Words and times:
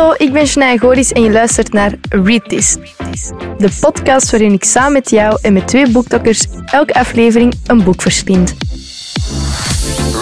Hallo, 0.00 0.14
ik 0.18 0.32
ben 0.32 0.46
Shania 0.46 0.76
Goris 0.76 1.12
en 1.12 1.22
je 1.22 1.30
luistert 1.30 1.72
naar 1.72 1.92
Read 2.08 2.48
This. 2.48 2.76
De 3.58 3.68
podcast 3.80 4.30
waarin 4.30 4.52
ik 4.52 4.64
samen 4.64 4.92
met 4.92 5.10
jou 5.10 5.38
en 5.42 5.52
met 5.52 5.68
twee 5.68 5.90
boektokkers 5.90 6.46
elke 6.66 6.94
aflevering 6.94 7.54
een 7.66 7.84
boek 7.84 8.02
verslind. 8.02 8.54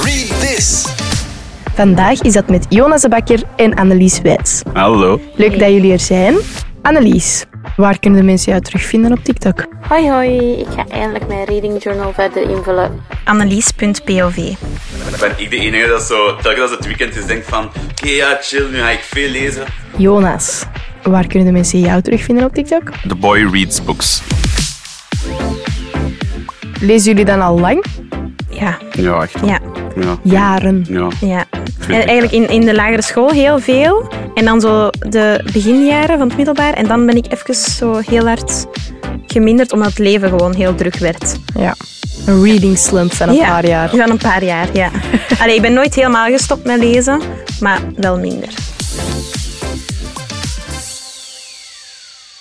Read 0.05 0.41
this. 0.41 0.87
Vandaag 1.75 2.21
is 2.23 2.33
dat 2.33 2.49
met 2.49 2.67
Jonas 2.69 3.03
de 3.03 3.09
Bakker 3.09 3.43
en 3.57 3.75
Annelies 3.75 4.21
Wijts. 4.21 4.63
Hallo. 4.73 5.21
Leuk 5.35 5.59
dat 5.59 5.69
jullie 5.71 5.93
er 5.93 6.01
zijn. 6.01 6.37
Annelies, 6.83 7.45
waar 7.79 7.99
kunnen 7.99 8.21
de 8.21 8.27
mensen 8.27 8.51
jou 8.53 8.65
terugvinden 8.65 9.13
op 9.13 9.25
TikTok? 9.25 9.67
Hoi 9.89 10.11
hoi, 10.11 10.53
ik 10.53 10.67
ga 10.77 10.87
eindelijk 10.89 11.29
mijn 11.29 11.45
reading 11.45 11.83
journal 11.83 12.13
verder 12.13 12.51
invullen. 12.51 13.01
Annelies.pov. 13.25 14.37
Ben 15.21 15.33
ik 15.37 15.51
de 15.51 15.57
enige 15.57 15.87
dat 15.89 16.03
zo, 16.03 16.37
telkens 16.37 16.61
als 16.61 16.71
het 16.71 16.87
weekend 16.87 17.17
is, 17.17 17.27
denkt 17.27 17.47
van 17.49 17.65
oké 17.91 18.09
ja, 18.09 18.39
chill, 18.41 18.67
nu 18.71 18.79
ga 18.79 18.91
ik 18.91 19.01
veel 19.01 19.31
lezen. 19.31 19.65
Jonas, 19.97 20.65
waar 21.03 21.27
kunnen 21.27 21.47
de 21.47 21.53
mensen 21.55 21.81
jou 21.81 22.03
terugvinden 22.03 22.45
op 22.45 22.55
TikTok? 22.55 22.91
The 23.09 23.15
boy 23.15 23.49
reads 23.53 23.85
books. 23.85 24.23
Lezen 26.81 27.11
jullie 27.11 27.25
dan 27.25 27.41
al 27.41 27.61
lang? 27.61 27.85
Ja, 28.51 28.79
Ja, 28.93 29.23
echt 29.23 29.35
ja, 29.45 29.61
Ja. 29.97 30.19
Jaren. 30.23 30.85
ja. 30.89 31.09
ja. 31.21 31.45
En 31.89 32.07
eigenlijk 32.07 32.33
in, 32.33 32.49
in 32.49 32.61
de 32.61 32.75
lagere 32.75 33.03
school 33.03 33.31
heel 33.31 33.59
veel. 33.59 34.13
En 34.35 34.45
dan 34.45 34.61
zo 34.61 34.91
de 34.91 35.41
beginjaren 35.53 36.19
van 36.19 36.29
het 36.29 36.37
middelbaar. 36.37 36.73
En 36.73 36.87
dan 36.87 37.07
ben 37.07 37.17
ik 37.17 37.33
even 37.33 37.55
zo 37.55 37.97
heel 37.97 38.27
hard 38.27 38.67
geminderd, 39.27 39.73
omdat 39.73 39.89
het 39.89 39.99
leven 39.99 40.29
gewoon 40.29 40.55
heel 40.55 40.75
druk 40.75 40.97
werd. 40.97 41.37
Ja. 41.55 41.75
Een 42.27 42.43
reading 42.43 42.79
slump 42.79 43.13
van 43.13 43.29
een 43.29 43.35
ja. 43.35 43.49
paar 43.49 43.67
jaar. 43.67 43.89
Van 43.89 44.11
een 44.11 44.19
paar 44.19 44.45
jaar, 44.45 44.69
ja. 44.73 44.91
Allee, 45.41 45.55
ik 45.55 45.63
ben 45.63 45.73
nooit 45.73 45.95
helemaal 45.95 46.27
gestopt 46.27 46.65
met 46.65 46.79
lezen, 46.79 47.21
maar 47.61 47.81
wel 47.97 48.19
minder. 48.19 48.49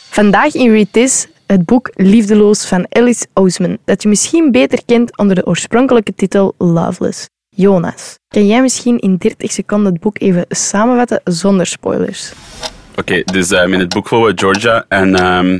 Vandaag 0.09 0.53
in 0.53 0.71
Read 0.71 0.87
This 0.91 1.27
het 1.47 1.65
boek 1.65 1.91
Liefdeloos 1.93 2.65
van 2.65 2.85
Alice 2.89 3.25
Ousman, 3.33 3.77
dat 3.85 4.03
je 4.03 4.09
misschien 4.09 4.51
beter 4.51 4.85
kent 4.85 5.17
onder 5.17 5.35
de 5.35 5.45
oorspronkelijke 5.45 6.13
titel 6.15 6.55
Loveless. 6.57 7.27
Jonas, 7.57 8.19
kan 8.27 8.47
jij 8.47 8.61
misschien 8.61 8.99
in 8.99 9.15
30 9.17 9.51
seconden 9.51 9.91
het 9.91 10.01
boek 10.01 10.19
even 10.19 10.45
samenvatten 10.49 11.21
zonder 11.23 11.65
spoilers? 11.65 12.31
Oké, 12.95 13.23
dus 13.23 13.51
ehm, 13.51 13.73
in 13.73 13.79
het 13.79 13.93
boek 13.93 14.07
volgen 14.07 14.39
Georgia 14.39 14.85
en 14.87 15.15
ehm, 15.15 15.59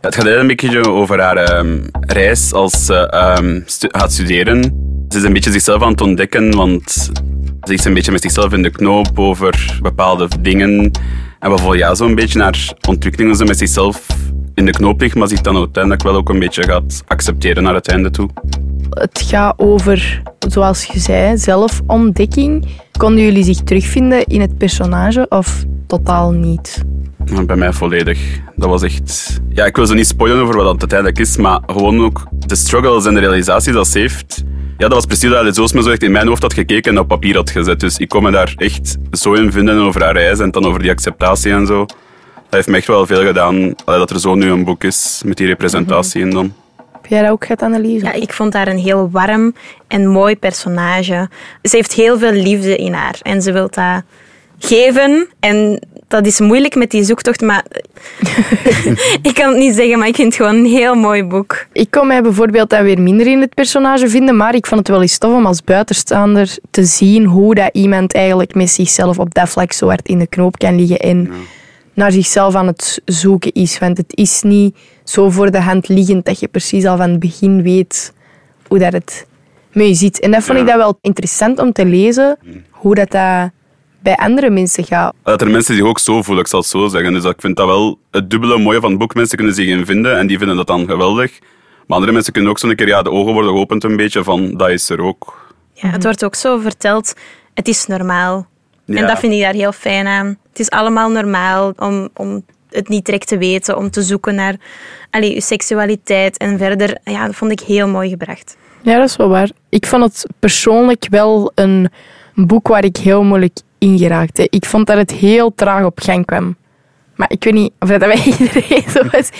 het 0.00 0.14
gaat 0.14 0.26
een 0.26 0.46
beetje 0.46 0.90
over 0.90 1.20
haar 1.20 1.36
ehm, 1.36 1.78
reis 2.00 2.52
als 2.52 2.84
ze 2.84 3.08
ehm, 3.10 3.60
gaat 3.66 4.12
studeren. 4.12 4.62
Ze 5.08 5.18
is 5.18 5.24
een 5.24 5.32
beetje 5.32 5.52
zichzelf 5.52 5.82
aan 5.82 5.90
het 5.90 6.00
ontdekken, 6.00 6.56
want 6.56 6.90
ze 7.62 7.72
is 7.72 7.84
een 7.84 7.94
beetje 7.94 8.12
met 8.12 8.22
zichzelf 8.22 8.52
in 8.52 8.62
de 8.62 8.70
knoop 8.70 9.18
over 9.18 9.78
bepaalde 9.82 10.28
dingen. 10.40 10.90
En 11.38 11.50
we 11.50 11.58
volgen 11.58 11.78
ja, 11.78 11.94
zo'n 11.94 12.14
beetje 12.14 12.38
naar 12.38 12.72
ontwikkeling 12.88 13.30
hoe 13.30 13.38
ze 13.38 13.44
met 13.44 13.58
zichzelf 13.58 14.06
in 14.54 14.64
de 14.64 14.70
knoop 14.70 15.00
ligt, 15.00 15.14
maar 15.14 15.28
zich 15.28 15.40
dan 15.40 15.56
uiteindelijk 15.56 16.02
wel 16.02 16.14
ook 16.14 16.28
een 16.28 16.38
beetje 16.38 16.62
gaat 16.62 17.02
accepteren 17.06 17.62
naar 17.62 17.74
het 17.74 17.88
einde 17.88 18.10
toe. 18.10 18.28
Het 18.90 19.24
gaat 19.26 19.54
over, 19.56 20.22
zoals 20.48 20.84
je 20.84 20.98
zei, 20.98 21.38
zelfontdekking. 21.38 22.66
Konden 22.98 23.24
jullie 23.24 23.44
zich 23.44 23.60
terugvinden 23.60 24.24
in 24.24 24.40
het 24.40 24.58
personage 24.58 25.26
of 25.28 25.64
totaal 25.86 26.30
niet? 26.30 26.84
Bij 27.46 27.56
mij 27.56 27.72
volledig. 27.72 28.40
Dat 28.56 28.68
was 28.68 28.82
echt... 28.82 29.40
Ja, 29.48 29.64
ik 29.64 29.76
wil 29.76 29.86
zo 29.86 29.94
niet 29.94 30.06
spoilen 30.06 30.42
over 30.42 30.56
wat 30.56 30.64
dat 30.64 30.80
uiteindelijk 30.80 31.18
is, 31.18 31.36
maar 31.36 31.60
gewoon 31.66 32.00
ook 32.00 32.26
de 32.46 32.54
struggles 32.54 33.06
en 33.06 33.14
de 33.14 33.20
realisaties 33.20 33.72
dat 33.72 33.86
ze 33.86 33.98
heeft. 33.98 34.44
Ja, 34.78 34.88
dat 34.88 34.92
was 34.92 35.06
precies 35.06 35.30
dat 35.30 35.38
Alice 35.38 35.62
Oosme 35.62 35.82
zo 35.82 35.90
echt 35.90 36.02
in 36.02 36.12
mijn 36.12 36.26
hoofd 36.26 36.42
had 36.42 36.54
gekeken 36.54 36.92
en 36.92 36.98
op 36.98 37.08
papier 37.08 37.34
had 37.34 37.50
gezet. 37.50 37.80
Dus 37.80 37.98
ik 37.98 38.08
kon 38.08 38.22
me 38.22 38.30
daar 38.30 38.54
echt 38.56 38.96
zo 39.10 39.32
in 39.32 39.52
vinden 39.52 39.78
over 39.78 40.02
haar 40.02 40.12
reis 40.12 40.38
en 40.38 40.50
dan 40.50 40.64
over 40.64 40.82
die 40.82 40.90
acceptatie 40.90 41.52
en 41.52 41.66
zo. 41.66 41.86
Dat 42.54 42.62
heeft 42.64 42.74
me 42.74 42.82
echt 42.82 42.96
wel 42.96 43.06
veel 43.06 43.26
gedaan, 43.26 43.74
allee, 43.84 43.98
dat 43.98 44.10
er 44.10 44.20
zo 44.20 44.34
nu 44.34 44.50
een 44.50 44.64
boek 44.64 44.84
is 44.84 45.22
met 45.24 45.36
die 45.36 45.46
representatie 45.46 46.20
in 46.20 46.30
dan. 46.30 46.54
Heb 46.92 47.06
jij 47.06 47.22
dat 47.22 47.30
ook 47.30 47.44
gehad, 47.44 47.62
Annelies? 47.62 48.02
Ja, 48.02 48.12
ik 48.12 48.32
vond 48.32 48.52
haar 48.52 48.68
een 48.68 48.78
heel 48.78 49.10
warm 49.10 49.54
en 49.88 50.08
mooi 50.08 50.36
personage. 50.36 51.28
Ze 51.62 51.76
heeft 51.76 51.92
heel 51.92 52.18
veel 52.18 52.32
liefde 52.32 52.76
in 52.76 52.92
haar 52.92 53.18
en 53.22 53.42
ze 53.42 53.52
wil 53.52 53.68
dat 53.70 54.02
geven. 54.58 55.28
En 55.40 55.80
dat 56.08 56.26
is 56.26 56.40
moeilijk 56.40 56.74
met 56.74 56.90
die 56.90 57.04
zoektocht, 57.04 57.40
maar 57.40 57.64
ik 59.28 59.34
kan 59.34 59.48
het 59.48 59.58
niet 59.58 59.74
zeggen, 59.74 59.98
maar 59.98 60.08
ik 60.08 60.14
vind 60.14 60.36
het 60.36 60.46
gewoon 60.46 60.58
een 60.58 60.70
heel 60.70 60.94
mooi 60.94 61.24
boek. 61.24 61.66
Ik 61.72 61.90
kon 61.90 62.06
mij 62.06 62.22
bijvoorbeeld 62.22 62.70
dan 62.70 62.82
weer 62.84 63.00
minder 63.00 63.26
in 63.26 63.40
het 63.40 63.54
personage 63.54 64.08
vinden, 64.08 64.36
maar 64.36 64.54
ik 64.54 64.66
vond 64.66 64.80
het 64.80 64.88
wel 64.88 65.02
eens 65.02 65.18
tof 65.18 65.32
om 65.32 65.46
als 65.46 65.62
buitenstaander 65.64 66.56
te 66.70 66.84
zien 66.84 67.24
hoe 67.24 67.54
dat 67.54 67.70
iemand 67.72 68.14
eigenlijk 68.14 68.54
met 68.54 68.70
zichzelf 68.70 69.18
op 69.18 69.34
dat 69.34 69.48
vlak 69.48 69.72
zo 69.72 69.86
hard 69.86 70.08
in 70.08 70.18
de 70.18 70.26
knoop 70.26 70.58
kan 70.58 70.76
liggen 70.76 70.98
en 70.98 71.30
naar 71.94 72.12
zichzelf 72.12 72.54
aan 72.54 72.66
het 72.66 73.00
zoeken 73.04 73.52
is. 73.52 73.78
Want 73.78 73.96
het 73.96 74.16
is 74.16 74.42
niet 74.42 74.76
zo 75.04 75.30
voor 75.30 75.50
de 75.50 75.60
hand 75.60 75.88
liggend 75.88 76.24
dat 76.24 76.40
je 76.40 76.48
precies 76.48 76.84
al 76.84 76.96
van 76.96 77.10
het 77.10 77.18
begin 77.20 77.62
weet 77.62 78.12
hoe 78.68 78.78
dat 78.78 78.92
het 78.92 79.26
met 79.72 79.86
je 79.88 79.94
zit. 79.94 80.20
En 80.20 80.30
dat 80.30 80.42
vond 80.44 80.58
Ja. 80.58 80.64
ik 80.64 80.70
dat 80.70 80.76
wel 80.78 80.98
interessant 81.00 81.58
om 81.58 81.72
te 81.72 81.84
lezen, 81.86 82.38
hoe 82.70 82.94
dat, 82.94 83.10
dat 83.10 83.50
bij 84.02 84.16
andere 84.16 84.50
mensen 84.50 84.84
gaat. 84.84 85.14
Dat 85.22 85.40
er 85.40 85.50
mensen 85.50 85.74
zich 85.74 85.84
ook 85.84 85.98
zo 85.98 86.22
voelen, 86.22 86.44
ik 86.44 86.50
zal 86.50 86.60
het 86.60 86.68
zo 86.68 86.88
zeggen. 86.88 87.12
Dus 87.12 87.24
ik 87.24 87.40
vind 87.40 87.56
dat 87.56 87.66
wel 87.66 87.98
het 88.10 88.30
dubbele 88.30 88.58
mooie 88.58 88.80
van 88.80 88.90
het 88.90 88.98
boek. 88.98 89.14
Mensen 89.14 89.36
kunnen 89.36 89.54
zich 89.54 89.66
in 89.66 89.86
vinden 89.86 90.18
en 90.18 90.26
die 90.26 90.38
vinden 90.38 90.56
dat 90.56 90.66
dan 90.66 90.86
geweldig. 90.86 91.38
Maar 91.86 91.96
andere 91.96 92.12
mensen 92.12 92.32
kunnen 92.32 92.50
ook 92.50 92.58
zo'n 92.58 92.74
keer 92.74 92.86
ja, 92.88 93.02
de 93.02 93.10
ogen 93.10 93.32
worden 93.32 93.50
geopend 93.50 93.84
een 93.84 93.96
beetje 93.96 94.24
van 94.24 94.56
dat 94.56 94.70
is 94.70 94.88
er 94.90 95.00
ook. 95.00 95.52
Ja, 95.72 95.88
het 95.88 96.02
wordt 96.02 96.24
ook 96.24 96.34
zo 96.34 96.58
verteld, 96.58 97.14
het 97.54 97.68
is 97.68 97.86
normaal. 97.86 98.46
En 98.86 99.06
dat 99.06 99.18
vind 99.18 99.32
ik 99.32 99.40
daar 99.40 99.52
heel 99.52 99.72
fijn 99.72 100.06
aan. 100.06 100.38
Het 100.48 100.58
is 100.58 100.70
allemaal 100.70 101.10
normaal 101.10 101.72
om, 101.76 102.08
om 102.14 102.44
het 102.70 102.88
niet 102.88 103.04
direct 103.04 103.28
te 103.28 103.38
weten, 103.38 103.76
om 103.76 103.90
te 103.90 104.02
zoeken 104.02 104.34
naar 104.34 104.56
allee, 105.10 105.34
je 105.34 105.40
seksualiteit 105.40 106.36
en 106.36 106.58
verder. 106.58 106.98
Ja, 107.04 107.26
dat 107.26 107.34
vond 107.34 107.50
ik 107.50 107.60
heel 107.60 107.88
mooi 107.88 108.08
gebracht. 108.08 108.56
Ja, 108.82 108.98
dat 108.98 109.08
is 109.08 109.16
wel 109.16 109.28
waar. 109.28 109.50
Ik 109.68 109.86
vond 109.86 110.02
het 110.02 110.26
persoonlijk 110.38 111.06
wel 111.10 111.52
een 111.54 111.90
boek 112.34 112.68
waar 112.68 112.84
ik 112.84 112.96
heel 112.96 113.22
moeilijk 113.22 113.58
in 113.78 113.98
geraakte. 113.98 114.46
Ik 114.50 114.64
vond 114.64 114.86
dat 114.86 114.96
het 114.96 115.10
heel 115.10 115.54
traag 115.54 115.84
op 115.84 116.00
gang 116.00 116.24
kwam. 116.24 116.56
Maar 117.14 117.30
ik 117.30 117.44
weet 117.44 117.54
niet 117.54 117.72
of 117.78 117.88
dat 117.88 117.98
bij 117.98 118.22
iedereen 118.38 118.90
zo 118.90 119.02
was. 119.10 119.30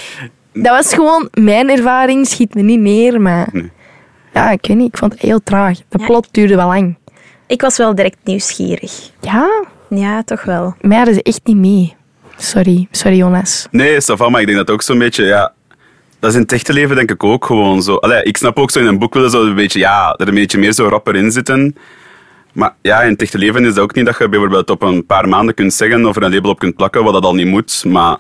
Dat 0.53 0.77
was 0.77 0.95
gewoon 0.95 1.29
mijn 1.33 1.71
ervaring, 1.71 2.27
schiet 2.27 2.55
me 2.55 2.63
niet 2.63 2.81
neer, 2.81 3.21
maar... 3.21 3.49
Nee. 3.53 3.71
Ja, 4.33 4.51
ik 4.51 4.67
weet 4.67 4.77
niet, 4.77 4.89
ik 4.89 4.97
vond 4.99 5.13
het 5.13 5.21
heel 5.21 5.43
traag. 5.43 5.79
De 5.89 6.05
plot 6.05 6.29
duurde 6.31 6.57
wel 6.57 6.67
lang. 6.67 6.97
Ik 7.47 7.61
was 7.61 7.77
wel 7.77 7.95
direct 7.95 8.17
nieuwsgierig. 8.25 9.11
Ja, 9.21 9.65
Ja, 9.89 10.23
toch 10.23 10.43
wel. 10.45 10.75
mij 10.81 10.97
hadden 10.97 11.15
ze 11.15 11.23
echt 11.23 11.41
niet 11.45 11.57
mee. 11.57 11.95
Sorry, 12.37 12.89
sorry 12.91 13.17
Jonas. 13.17 13.67
Nee, 13.71 14.01
Savan, 14.01 14.33
maar 14.33 14.41
ik 14.41 14.47
denk 14.47 14.59
dat 14.59 14.71
ook 14.71 14.83
zo'n 14.83 14.99
beetje, 14.99 15.25
ja... 15.25 15.53
Dat 16.19 16.31
is 16.33 16.37
in 16.39 16.43
het 16.43 16.53
echte 16.53 16.73
leven 16.73 16.97
denk 16.97 17.11
ik 17.11 17.25
ook 17.25 17.45
gewoon 17.45 17.83
zo. 17.83 17.95
Allee, 17.97 18.23
ik 18.23 18.37
snap 18.37 18.59
ook 18.59 18.71
zo 18.71 18.79
in 18.79 18.87
een 18.87 18.99
boek 18.99 19.15
willen 19.15 19.31
zo 19.31 19.43
een 19.47 19.55
beetje, 19.55 19.79
ja, 19.79 20.15
er 20.17 20.29
een 20.29 20.35
beetje 20.35 20.59
meer 20.59 20.73
zo 20.73 20.89
rapper 20.89 21.17
in 21.17 21.31
zitten. 21.33 21.77
Maar 22.53 22.75
ja, 22.83 23.03
in 23.03 23.11
het 23.13 23.23
echte 23.23 23.39
leven 23.39 23.65
is 23.65 23.75
dat 23.75 23.85
ook 23.85 23.95
niet 23.95 24.07
dat 24.07 24.19
je 24.19 24.29
bijvoorbeeld 24.29 24.71
op 24.71 24.83
een 24.83 25.07
paar 25.07 25.29
maanden 25.29 25.55
kunt 25.55 25.75
zeggen 25.75 26.07
of 26.07 26.17
er 26.17 26.23
een 26.23 26.33
label 26.35 26.51
op 26.51 26.59
kunt 26.59 26.77
plakken, 26.77 27.05
wat 27.05 27.13
dat 27.13 27.25
al 27.25 27.35
niet 27.35 27.47
moet. 27.47 27.85
Maar 27.87 28.19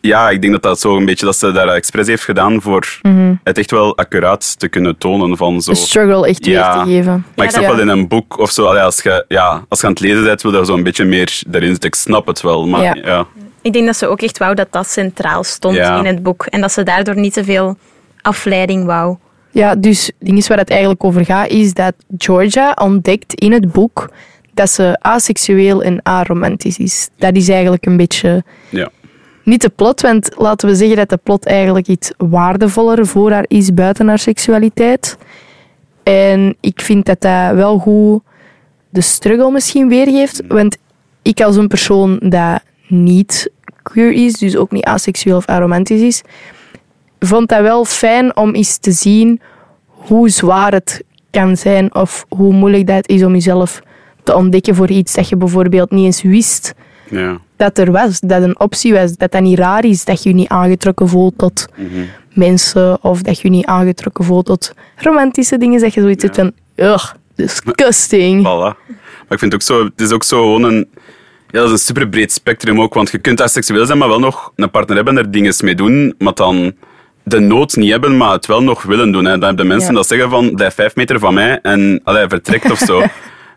ja, 0.00 0.30
ik 0.30 0.40
denk 0.40 0.52
dat 0.52 0.62
dat 0.62 0.80
zo 0.80 0.96
een 0.96 1.04
beetje, 1.04 1.26
dat 1.26 1.36
ze 1.36 1.52
daar 1.52 1.68
expres 1.68 2.06
heeft 2.06 2.22
gedaan 2.24 2.62
voor 2.62 2.98
het 3.44 3.58
echt 3.58 3.70
wel 3.70 3.96
accuraat 3.96 4.58
te 4.58 4.68
kunnen 4.68 4.98
tonen 4.98 5.36
van 5.36 5.60
zo. 5.62 5.70
De 5.70 5.76
struggle 5.76 6.26
echt 6.26 6.44
Ja. 6.46 6.74
weer 6.74 6.84
te 6.84 6.90
geven. 6.90 7.24
Maar 7.36 7.44
ik 7.44 7.50
snap 7.52 7.62
Ja. 7.64 7.68
wel 7.70 7.80
in 7.80 7.88
een 7.88 8.08
boek 8.08 8.38
of 8.38 8.50
zo, 8.50 8.64
allee, 8.64 8.82
als, 8.82 9.02
je, 9.02 9.24
ja, 9.28 9.64
als 9.68 9.80
je 9.80 9.86
aan 9.86 9.92
het 9.92 10.00
lezen 10.00 10.24
bent, 10.24 10.42
wil 10.42 10.54
je 10.58 10.64
zo 10.64 10.74
een 10.74 10.82
beetje 10.82 11.04
meer 11.04 11.42
erin 11.50 11.68
zitten. 11.70 11.88
Ik 11.88 11.94
snap 11.94 12.26
het 12.26 12.40
wel, 12.40 12.66
maar 12.66 12.82
Ja. 12.82 12.96
ja. 13.04 13.26
Ik 13.62 13.72
denk 13.72 13.86
dat 13.86 13.96
ze 13.96 14.06
ook 14.06 14.22
echt 14.22 14.38
wou 14.38 14.54
dat 14.54 14.66
dat 14.70 14.90
centraal 14.90 15.44
stond 15.44 15.76
Ja. 15.76 15.98
in 15.98 16.04
het 16.06 16.22
boek. 16.22 16.46
En 16.46 16.60
dat 16.60 16.72
ze 16.72 16.82
daardoor 16.82 17.16
niet 17.16 17.32
te 17.32 17.44
veel 17.44 17.76
afleiding 18.22 18.84
wou. 18.84 19.16
Ja, 19.50 19.74
dus 19.74 20.06
het 20.06 20.14
ding 20.18 20.38
is 20.38 20.48
waar 20.48 20.58
het 20.58 20.70
eigenlijk 20.70 21.04
over 21.04 21.24
gaat, 21.24 21.48
is 21.48 21.72
dat 21.74 21.92
Georgia 22.18 22.76
ontdekt 22.80 23.34
in 23.34 23.52
het 23.52 23.72
boek 23.72 24.10
dat 24.54 24.70
ze 24.70 24.96
aseksueel 25.00 25.82
en 25.82 26.00
aromantisch 26.02 26.78
is. 26.78 27.08
Dat 27.18 27.36
is 27.36 27.48
eigenlijk 27.48 27.86
een 27.86 27.96
beetje 27.96 28.44
ja. 28.68 28.88
Niet 29.42 29.62
de 29.62 29.68
plot, 29.68 30.00
want 30.00 30.30
laten 30.36 30.68
we 30.68 30.74
zeggen 30.74 30.96
dat 30.96 31.08
de 31.08 31.16
plot 31.16 31.46
eigenlijk 31.46 31.88
iets 31.88 32.12
waardevoller 32.16 33.06
voor 33.06 33.32
haar 33.32 33.44
is 33.48 33.74
buiten 33.74 34.08
haar 34.08 34.18
seksualiteit. 34.18 35.18
En 36.02 36.56
ik 36.60 36.80
vind 36.80 37.06
dat 37.06 37.20
dat 37.20 37.54
wel 37.54 37.78
goed 37.78 38.22
de 38.88 39.00
struggle 39.00 39.50
misschien 39.50 39.88
weergeeft, 39.88 40.42
want 40.48 40.76
ik 41.22 41.40
als 41.40 41.56
een 41.56 41.68
persoon 41.68 42.18
dat 42.22 42.62
niet 42.88 43.50
queer 43.82 44.12
is, 44.12 44.32
dus 44.32 44.56
ook 44.56 44.70
niet 44.70 44.84
aseksueel 44.84 45.36
of 45.36 45.46
aromantisch 45.46 46.00
is, 46.00 46.22
vond 47.18 47.48
dat 47.48 47.60
wel 47.60 47.84
fijn 47.84 48.36
om 48.36 48.54
eens 48.54 48.76
te 48.76 48.92
zien 48.92 49.40
hoe 49.86 50.28
zwaar 50.28 50.72
het 50.72 51.02
kan 51.30 51.56
zijn 51.56 51.94
of 51.94 52.26
hoe 52.28 52.52
moeilijk 52.52 52.86
dat 52.86 53.08
is 53.08 53.24
om 53.24 53.32
jezelf 53.32 53.82
te 54.22 54.34
ontdekken 54.34 54.74
voor 54.74 54.88
iets 54.90 55.14
dat 55.14 55.28
je 55.28 55.36
bijvoorbeeld 55.36 55.90
niet 55.90 56.04
eens 56.04 56.22
wist 56.22 56.74
ja. 57.08 57.40
Dat 57.60 57.78
er 57.78 57.92
was, 57.92 58.20
dat 58.20 58.42
een 58.42 58.60
optie 58.60 58.92
was, 58.92 59.16
dat 59.16 59.32
dat 59.32 59.42
niet 59.42 59.58
raar 59.58 59.84
is 59.84 60.04
dat 60.04 60.22
je 60.22 60.28
je 60.28 60.34
niet 60.34 60.48
aangetrokken 60.48 61.08
voelt 61.08 61.38
tot 61.38 61.66
mensen 62.32 63.04
of 63.04 63.22
dat 63.22 63.40
je 63.40 63.48
je 63.48 63.54
niet 63.54 63.66
aangetrokken 63.66 64.24
voelt 64.24 64.46
tot 64.46 64.74
romantische 64.96 65.58
dingen, 65.58 65.80
dat 65.80 65.94
je 65.94 66.00
zoiets 66.00 66.22
hebt 66.22 66.36
van, 66.36 66.52
ugh, 66.76 67.12
disgusting. 67.34 68.40
Voilà. 68.40 68.76
Maar 68.86 69.38
ik 69.38 69.38
vind 69.38 69.52
het 69.52 69.54
ook 69.54 69.62
zo, 69.62 69.84
het 69.84 70.00
is 70.00 70.10
ook 70.10 70.24
zo 70.24 70.40
gewoon 70.42 70.62
een, 70.62 70.88
Ja, 71.50 71.58
dat 71.58 71.64
is 71.66 71.72
een 71.72 71.78
super 71.78 72.08
breed 72.08 72.32
spectrum 72.32 72.80
ook, 72.80 72.94
want 72.94 73.10
je 73.10 73.18
kunt 73.18 73.42
seksueel 73.44 73.86
zijn, 73.86 73.98
maar 73.98 74.08
wel 74.08 74.18
nog 74.18 74.52
een 74.56 74.70
partner 74.70 74.96
hebben 74.96 75.16
en 75.16 75.24
er 75.24 75.30
dingen 75.30 75.54
mee 75.60 75.74
doen, 75.74 76.14
maar 76.18 76.34
dan 76.34 76.72
de 77.22 77.38
nood 77.38 77.76
niet 77.76 77.90
hebben, 77.90 78.16
maar 78.16 78.32
het 78.32 78.46
wel 78.46 78.62
nog 78.62 78.82
willen 78.82 79.12
doen. 79.12 79.24
Hè. 79.24 79.30
Dan 79.30 79.42
hebben 79.42 79.56
de 79.66 79.72
mensen 79.72 79.88
Ja. 79.90 79.94
dat 79.94 80.06
zeggen 80.06 80.30
van, 80.30 80.54
blijf 80.54 80.74
vijf 80.74 80.94
meter 80.94 81.18
van 81.18 81.34
mij 81.34 81.58
en 81.62 82.00
allee, 82.04 82.28
vertrekt 82.28 82.70
of 82.70 82.78
zo. 82.78 83.02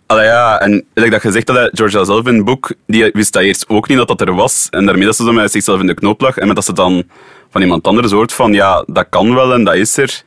Allee, 0.05 0.25
ja, 0.25 0.59
en 0.59 0.85
like 0.93 1.09
dat 1.09 1.21
gezegd 1.21 1.47
had, 1.47 1.69
Georgia 1.73 2.03
zelf 2.03 2.27
in 2.27 2.35
het 2.35 2.45
boek, 2.45 2.73
die 2.87 3.09
wist 3.13 3.33
dat 3.33 3.41
eerst 3.41 3.69
ook 3.69 3.87
niet 3.87 3.97
dat 3.97 4.07
dat 4.07 4.21
er 4.21 4.35
was. 4.35 4.67
En 4.69 4.85
daarmee 4.85 5.05
dat 5.05 5.15
ze 5.15 5.23
zo 5.23 5.31
met 5.31 5.51
zichzelf 5.51 5.79
in 5.79 5.87
de 5.87 5.93
knoop 5.93 6.21
lag. 6.21 6.37
En 6.37 6.47
met 6.47 6.55
dat 6.55 6.65
ze 6.65 6.73
dan 6.73 7.03
van 7.49 7.61
iemand 7.61 7.87
anders 7.87 8.11
hoort 8.11 8.33
van, 8.33 8.53
ja, 8.53 8.83
dat 8.87 9.05
kan 9.09 9.33
wel 9.33 9.53
en 9.53 9.63
dat 9.63 9.75
is 9.75 9.97
er. 9.97 10.23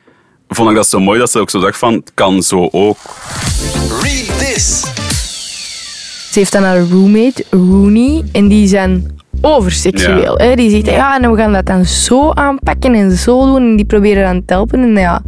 Vond 0.47 0.69
ik 0.69 0.75
dat 0.75 0.87
zo 0.87 0.99
mooi 0.99 1.19
dat 1.19 1.31
ze 1.31 1.39
ook 1.39 1.49
zo 1.49 1.59
dacht 1.59 1.77
van, 1.77 1.93
het 1.93 2.11
kan 2.13 2.43
zo 2.43 2.69
ook. 2.71 2.97
Read 4.01 4.39
this. 4.39 4.81
Ze 6.31 6.39
heeft 6.39 6.51
dan 6.51 6.63
haar 6.63 6.79
roommate, 6.79 7.45
Rooney, 7.49 8.23
en 8.31 8.47
die 8.47 8.67
zijn 8.67 9.19
overseksueel. 9.41 10.37
Hè? 10.37 10.55
Die 10.55 10.69
zegt, 10.69 10.85
ja, 10.85 11.19
en 11.19 11.31
we 11.31 11.37
gaan 11.37 11.53
dat 11.53 11.65
dan 11.65 11.85
zo 11.85 12.31
aanpakken 12.31 12.93
en 12.93 13.11
zo 13.11 13.45
doen. 13.45 13.61
En 13.61 13.75
die 13.75 13.85
proberen 13.85 14.23
dan 14.23 14.45
te 14.45 14.53
helpen. 14.53 14.81
En 14.81 14.95
ja, 14.95 15.21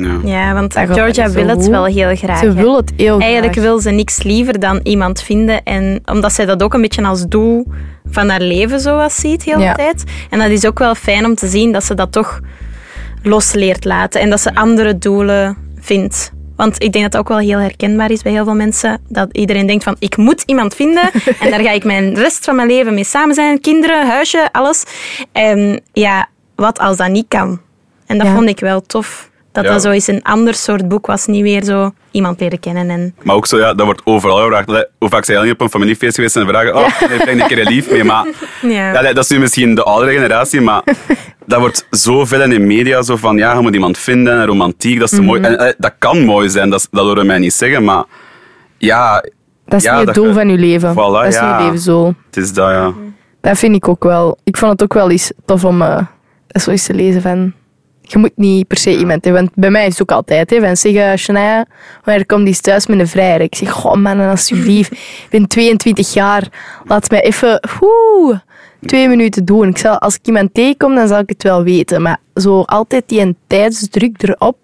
Ja. 0.00 0.18
Ja, 0.24 0.54
want 0.54 0.74
Georgia 0.90 1.30
wil 1.30 1.48
het 1.48 1.66
wel 1.68 1.84
heel 1.84 2.16
graag. 2.16 2.38
ze 2.38 2.52
wil 2.52 2.76
het 2.76 2.92
heel 2.96 3.20
Eigenlijk 3.20 3.52
graag. 3.52 3.64
wil 3.64 3.78
ze 3.78 3.90
niks 3.90 4.22
liever 4.22 4.60
dan 4.60 4.80
iemand 4.82 5.22
vinden. 5.22 5.62
En 5.62 6.00
omdat 6.04 6.32
zij 6.32 6.46
dat 6.46 6.62
ook 6.62 6.74
een 6.74 6.80
beetje 6.80 7.04
als 7.06 7.26
doel 7.28 7.66
van 8.10 8.28
haar 8.28 8.40
leven 8.40 8.80
zoals 8.80 9.16
ziet 9.16 9.44
de 9.44 9.50
hele 9.50 9.62
Ja. 9.62 9.72
tijd. 9.74 10.04
En 10.30 10.38
dat 10.38 10.50
is 10.50 10.66
ook 10.66 10.78
wel 10.78 10.94
fijn 10.94 11.24
om 11.24 11.34
te 11.34 11.46
zien 11.48 11.72
dat 11.72 11.84
ze 11.84 11.94
dat 11.94 12.12
toch 12.12 12.40
los 13.22 13.52
leert 13.52 13.84
laten. 13.84 14.20
En 14.20 14.30
dat 14.30 14.40
ze 14.40 14.54
andere 14.54 14.98
doelen 14.98 15.56
vindt. 15.80 16.32
Want 16.56 16.74
ik 16.82 16.92
denk 16.92 17.04
dat 17.04 17.12
het 17.12 17.16
ook 17.16 17.28
wel 17.28 17.38
heel 17.38 17.58
herkenbaar 17.58 18.10
is 18.10 18.22
bij 18.22 18.32
heel 18.32 18.44
veel 18.44 18.54
mensen. 18.54 19.00
Dat 19.08 19.28
iedereen 19.32 19.66
denkt 19.66 19.84
van, 19.84 19.96
ik 19.98 20.16
moet 20.16 20.42
iemand 20.46 20.74
vinden. 20.74 21.10
en 21.40 21.50
daar 21.50 21.60
ga 21.60 21.70
ik 21.70 21.84
mijn 21.84 22.14
rest 22.14 22.44
van 22.44 22.56
mijn 22.56 22.68
leven 22.68 22.94
mee 22.94 23.04
samen 23.04 23.34
zijn. 23.34 23.60
Kinderen, 23.60 24.06
huisje, 24.06 24.48
alles. 24.52 24.84
En 25.32 25.80
ja, 25.92 26.26
wat 26.54 26.78
als 26.78 26.96
dat 26.96 27.08
niet 27.08 27.24
kan? 27.28 27.60
En 28.06 28.18
dat 28.18 28.26
Ja. 28.26 28.34
vond 28.34 28.48
ik 28.48 28.60
wel 28.60 28.80
tof. 28.80 29.30
Dat 29.54 29.64
Ja. 29.64 29.70
dat 29.72 29.82
zo 29.82 29.90
eens 29.90 30.06
een 30.06 30.22
ander 30.22 30.54
soort 30.54 30.88
boek 30.88 31.06
was. 31.06 31.26
Niet 31.26 31.42
weer 31.42 31.64
zo 31.64 31.92
iemand 32.10 32.40
leren 32.40 32.60
kennen. 32.60 32.90
En 32.90 33.14
Maar 33.22 33.34
ook 33.34 33.46
zo, 33.46 33.58
ja, 33.58 33.74
dat 33.74 33.84
wordt 33.86 34.00
overal 34.04 34.36
gevraagd. 34.38 34.86
Hoe 34.98 35.08
vaak 35.08 35.24
zijn 35.24 35.38
jullie 35.38 35.52
op 35.52 35.60
een 35.60 35.68
familiefeest 35.70 36.14
geweest 36.14 36.36
en 36.36 36.46
vragen, 36.46 36.76
oh, 36.76 36.86
ik 37.10 37.18
breng 37.22 37.40
een 37.42 37.46
keer 37.46 37.58
een 37.58 37.72
lief 37.72 37.90
mee. 37.90 38.04
Maar 38.04 38.26
Ja. 38.62 38.92
ja, 38.92 39.12
dat 39.12 39.24
is 39.24 39.28
nu 39.30 39.38
misschien 39.38 39.74
de 39.74 39.82
oudere 39.82 40.12
generatie, 40.12 40.60
maar 40.60 40.82
dat 41.46 41.60
wordt 41.60 41.86
zoveel 41.90 42.42
in 42.42 42.50
de 42.50 42.58
media 42.58 43.02
zo 43.02 43.16
van, 43.16 43.36
ja, 43.36 43.54
je 43.54 43.60
moet 43.60 43.74
iemand 43.74 43.98
vinden, 43.98 44.40
en 44.40 44.46
romantiek, 44.46 44.98
dat 44.98 45.12
is 45.12 45.18
te 45.18 45.22
mooi. 45.24 45.40
En 45.42 45.58
eh, 45.58 45.72
dat 45.78 45.94
kan 45.98 46.24
mooi 46.24 46.48
zijn, 46.50 46.70
dat, 46.70 46.88
dat 46.90 47.04
horen 47.04 47.26
mij 47.26 47.38
niet 47.38 47.54
zeggen, 47.54 47.84
maar 47.84 48.04
ja, 48.78 49.24
Dat 49.66 49.78
is 49.78 49.84
Ja, 49.84 49.96
niet 49.96 50.06
dat 50.06 50.14
het 50.14 50.24
doel 50.24 50.26
je- 50.32 50.38
van 50.38 50.48
je 50.48 50.58
leven. 50.58 50.92
Voilà, 50.92 50.94
dat 50.96 51.26
is 51.26 51.34
ja. 51.34 51.50
niet 51.50 51.58
je 51.58 51.64
leven 51.64 51.78
zo. 51.82 52.14
het 52.26 52.36
is 52.36 52.52
dat, 52.52 52.70
ja. 52.70 52.92
Dat 53.40 53.58
vind 53.58 53.74
ik 53.74 53.88
ook 53.88 54.04
wel. 54.04 54.38
Ik 54.44 54.56
vond 54.56 54.72
het 54.72 54.82
ook 54.82 54.94
wel 54.94 55.10
eens 55.10 55.32
tof 55.44 55.64
om 55.64 55.82
eh, 55.82 56.00
dat 56.46 56.62
zo 56.62 56.70
eens 56.70 56.86
te 56.86 56.94
lezen 56.94 57.22
van... 57.22 57.52
Je 58.06 58.18
moet 58.18 58.32
niet 58.34 58.66
per 58.66 58.76
se 58.76 58.98
iemand 58.98 59.24
hebben. 59.24 59.42
Want 59.42 59.54
bij 59.54 59.70
mij 59.70 59.86
is 59.86 59.98
het 59.98 60.02
ook 60.02 60.16
altijd. 60.16 60.50
Hè, 60.50 60.60
van 60.60 60.76
zeggen, 60.76 61.18
Shania, 61.18 61.66
wanneer 62.04 62.26
komt 62.26 62.44
die 62.44 62.60
thuis 62.60 62.86
met 62.86 62.98
een 62.98 63.08
vrijer? 63.08 63.40
Ik 63.40 63.54
zeg, 63.54 63.70
goh 63.70 63.94
man, 63.94 64.20
alsjeblieft. 64.20 64.92
Ik 64.92 65.26
ben 65.30 65.46
22 65.46 66.12
jaar. 66.12 66.48
Laat 66.84 67.10
mij 67.10 67.22
even... 67.22 67.60
Woe, 67.80 68.42
twee 68.80 69.08
minuten 69.08 69.44
doen. 69.44 69.68
Ik 69.68 69.78
zal, 69.78 69.98
als 69.98 70.14
ik 70.14 70.26
iemand 70.26 70.54
tegenkom, 70.54 70.94
dan 70.94 71.08
zal 71.08 71.18
ik 71.18 71.28
het 71.28 71.42
wel 71.42 71.62
weten. 71.62 72.02
Maar 72.02 72.18
zo 72.34 72.60
altijd 72.60 73.04
die 73.06 73.20
een 73.20 73.36
tijdsdruk 73.46 74.22
erop... 74.22 74.56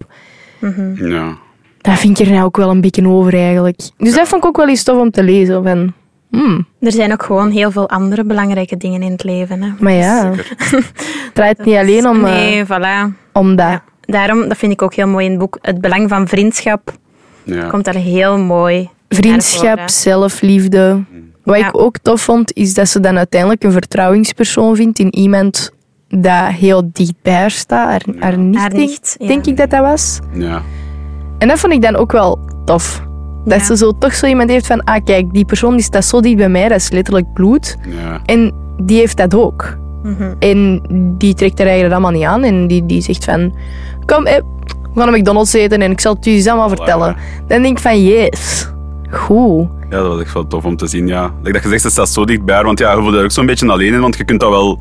ja. 0.95 1.37
Dat 1.81 1.99
vind 1.99 2.19
ik 2.19 2.27
er 2.27 2.33
nou 2.33 2.45
ook 2.45 2.57
wel 2.57 2.71
een 2.71 2.81
beetje 2.81 3.09
over 3.09 3.35
eigenlijk. 3.35 3.81
Dus 3.99 4.15
dat 4.15 4.29
vond 4.29 4.43
ik 4.43 4.49
ook 4.49 4.57
wel 4.57 4.69
eens 4.69 4.83
tof 4.83 4.99
om 4.99 5.11
te 5.11 5.23
lezen. 5.23 5.63
Van, 5.63 5.93
hmm, 6.31 6.67
er 6.81 6.93
zijn 6.93 7.13
ook 7.13 7.23
gewoon 7.23 7.51
heel 7.51 7.71
veel 7.71 7.89
andere 7.89 8.25
belangrijke 8.25 8.77
dingen 8.77 9.03
in 9.03 9.13
het 9.13 9.25
leven. 9.25 9.63
Hè. 9.63 9.71
maar 9.79 9.93
ja, 9.93 10.31
het 10.57 10.93
draait 11.35 11.65
niet 11.65 11.77
alleen 11.77 12.09
om, 12.09 12.25
eh, 12.25 12.33
Nee, 12.33 12.65
voilà. 12.65 13.15
om 13.33 13.57
dat. 13.57 13.81
Daarom, 14.01 14.49
dat 14.49 14.57
vind 14.57 14.73
ik 14.73 14.83
ook 14.83 14.95
heel 14.95 15.07
mooi 15.09 15.25
in 15.25 15.31
het 15.31 15.41
boek. 15.41 15.59
Het 15.63 15.81
belang 15.81 16.09
van 16.09 16.29
vriendschap 16.29 16.93
ja. 17.43 17.69
komt 17.69 17.85
daar 17.85 17.95
heel 17.95 18.39
mooi 18.39 18.89
Vriendschap, 19.09 19.89
zelfliefde. 19.89 21.03
Wat 21.45 21.59
Ja. 21.59 21.67
ik 21.67 21.79
ook 21.81 21.99
tof 22.03 22.21
vond, 22.21 22.53
is 22.57 22.75
dat 22.75 22.89
ze 22.89 23.01
dan 23.01 23.17
uiteindelijk 23.17 23.65
een 23.65 23.73
vertrouwingspersoon 23.73 24.77
vindt 24.77 24.99
in 24.99 25.15
iemand 25.15 25.71
dat 26.09 26.47
heel 26.49 26.91
dicht 26.93 27.15
bij 27.23 27.33
haar 27.35 27.51
staat. 27.51 27.89
Haar, 27.89 28.03
haar 28.19 28.39
nicht, 28.39 28.61
Haar 28.61 28.71
denk, 28.71 28.89
nicht, 28.89 29.17
ja. 29.19 29.27
denk 29.27 29.47
ik 29.47 29.57
dat 29.57 29.71
dat 29.71 29.81
was. 29.81 30.19
ja. 30.33 30.63
En 31.39 31.49
dat 31.49 31.59
vond 31.59 31.73
ik 31.73 31.83
dan 31.83 31.97
ook 31.97 32.13
wel 32.13 32.39
tof. 32.65 33.03
Dat 33.45 33.59
Ja. 33.59 33.65
ze 33.65 33.77
zo 33.77 33.93
toch 33.99 34.15
zo 34.15 34.27
iemand 34.27 34.51
heeft 34.51 34.67
van, 34.67 34.85
ah 34.85 35.05
kijk, 35.05 35.33
die 35.33 35.45
persoon 35.45 35.73
die 35.73 35.83
staat 35.83 36.05
zo 36.05 36.21
dicht 36.21 36.37
bij 36.37 36.49
mij, 36.49 36.69
dat 36.69 36.79
is 36.79 36.91
letterlijk 36.91 37.33
bloed. 37.33 37.77
ja. 37.89 38.21
En 38.25 38.53
die 38.83 38.99
heeft 38.99 39.17
dat 39.17 39.35
ook. 39.35 39.79
Mhm. 40.03 40.35
En 40.39 40.83
die 41.19 41.35
trekt 41.35 41.59
er 41.61 41.65
eigenlijk 41.67 41.93
allemaal 41.95 42.19
niet 42.19 42.25
aan. 42.29 42.43
En 42.43 42.67
die, 42.67 42.87
die 42.87 43.01
zegt 43.03 43.25
van, 43.25 43.55
kom, 44.07 44.27
eh, 44.27 44.37
we 44.95 45.01
gaan 45.01 45.13
een 45.15 45.21
McDonald's 45.21 45.53
eten 45.53 45.83
en 45.83 45.91
ik 45.91 46.01
zal 46.01 46.15
het 46.15 46.25
je 46.25 46.31
eens 46.31 46.47
allemaal 46.47 46.69
vertellen. 46.69 47.17
Dan 47.47 47.63
denk 47.63 47.77
ik 47.77 47.83
van, 47.83 48.03
yes, 48.03 48.71
goed. 49.11 49.69
Ja, 49.91 49.97
dat 49.99 50.07
was 50.07 50.21
echt 50.21 50.33
wel 50.33 50.47
tof 50.47 50.65
om 50.65 50.77
te 50.77 50.87
zien, 50.87 51.07
ja. 51.07 51.31
Dat 51.43 51.63
je 51.63 51.69
zegt, 51.69 51.83
ze 51.83 51.91
staat 51.91 52.09
zo 52.09 52.25
dichtbij 52.25 52.55
haar, 52.55 52.65
want 52.65 52.79
ja, 52.79 52.93
je 52.93 53.01
voelt 53.03 53.15
er 53.15 53.25
ook 53.25 53.31
zo'n 53.31 53.47
beetje 53.47 53.69
alleen 53.69 53.93
in, 53.95 54.01
want 54.01 54.17
je 54.17 54.25
kunt 54.25 54.41
dat 54.41 54.51
wel, 54.51 54.79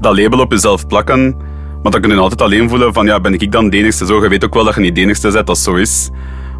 dat 0.00 0.18
label 0.18 0.38
op 0.40 0.52
jezelf 0.52 0.86
plakken, 0.86 1.36
maar 1.82 1.92
dan 1.92 2.00
kun 2.00 2.10
je 2.10 2.16
altijd 2.16 2.42
alleen 2.42 2.68
voelen 2.68 2.92
van, 2.92 3.06
ja, 3.06 3.20
ben 3.20 3.34
ik 3.34 3.52
dan 3.52 3.70
de 3.70 3.76
enigste 3.76 4.06
zo? 4.06 4.22
Je 4.22 4.28
weet 4.28 4.44
ook 4.44 4.54
wel 4.54 4.64
dat 4.64 4.74
je 4.74 4.80
niet 4.80 4.94
de 4.94 5.00
enigste 5.00 5.30
bent, 5.30 5.46
dat 5.46 5.58
zo 5.58 5.74
is. 5.74 6.10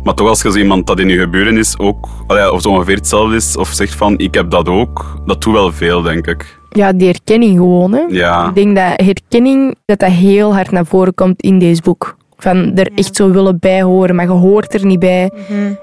Maar 0.04 0.14
toch 0.14 0.28
als 0.28 0.42
je 0.42 0.52
zo 0.52 0.58
iemand 0.58 0.86
dat 0.86 0.98
in 1.00 1.08
je 1.08 1.18
gebeuren 1.18 1.56
is, 1.56 1.78
ook, 1.78 2.08
of 2.52 2.60
zo 2.62 2.68
ongeveer 2.68 2.96
hetzelfde 2.96 3.36
is, 3.36 3.56
of 3.56 3.68
zegt 3.68 3.94
van, 3.94 4.18
ik 4.18 4.34
heb 4.34 4.50
dat 4.50 4.68
ook, 4.68 5.20
dat 5.24 5.42
doet 5.42 5.52
wel 5.54 5.72
veel, 5.72 6.02
denk 6.02 6.26
ik. 6.26 6.58
Ja, 6.70 6.92
die 6.92 7.06
herkenning 7.08 7.56
gewoon. 7.56 7.92
Hè. 7.92 8.00
Ja. 8.08 8.48
Ik 8.48 8.54
denk 8.54 8.76
dat 8.76 9.06
herkenning 9.06 9.74
dat 9.84 9.98
dat 9.98 10.10
heel 10.10 10.54
hard 10.54 10.70
naar 10.70 10.86
voren 10.86 11.14
komt 11.14 11.42
in 11.42 11.58
deze 11.58 11.82
boek. 11.82 12.16
Van 12.36 12.74
er 12.76 12.90
echt 12.94 13.16
zo 13.16 13.30
willen 13.30 13.58
bij 13.58 13.82
horen, 13.82 14.14
maar 14.14 14.24
je 14.24 14.30
hoort 14.30 14.74
er 14.74 14.86
niet 14.86 14.98
bij. 14.98 15.30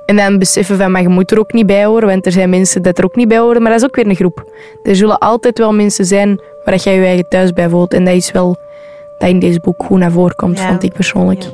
En 0.06 0.16
dan 0.16 0.38
beseffen 0.40 0.78
van, 0.78 0.92
maar 0.92 1.02
je 1.02 1.08
moet 1.10 1.31
er 1.31 1.40
ook 1.40 1.54
niet 1.54 1.66
bij 1.66 1.86
horen, 1.86 2.08
want 2.08 2.25
er 2.25 2.31
zijn 2.31 2.50
mensen 2.50 2.81
dat 2.81 2.98
er 2.98 3.04
ook 3.04 3.16
niet 3.16 3.28
bij 3.28 3.38
horen. 3.40 3.62
Maar 3.62 3.72
dat 3.72 3.80
is 3.81 3.88
ook 3.88 3.96
weer 3.96 4.08
een 4.08 4.16
groep. 4.16 4.52
Er 4.84 4.96
zullen 4.96 5.18
altijd 5.18 5.58
wel 5.58 5.74
mensen 5.74 6.06
zijn 6.06 6.28
waar 6.36 6.74
dat 6.74 6.84
jij 6.84 6.96
je 6.96 7.06
eigen 7.06 7.30
thuis 7.30 7.54
bij 7.54 7.69
voelt. 7.69 7.94
En 7.94 8.06
dat 8.06 8.14
is 8.14 8.31
wel 8.31 8.58
dat 9.18 9.30
in 9.30 9.40
deze 9.40 9.60
boek 9.60 9.84
goed 9.84 10.00
naar 10.00 10.12
voren 10.12 10.36
komt, 10.36 10.60
Ja. 10.60 10.68
vond 10.68 10.84
ik 10.84 10.94
persoonlijk. 10.94 11.42
Ja, 11.44 11.50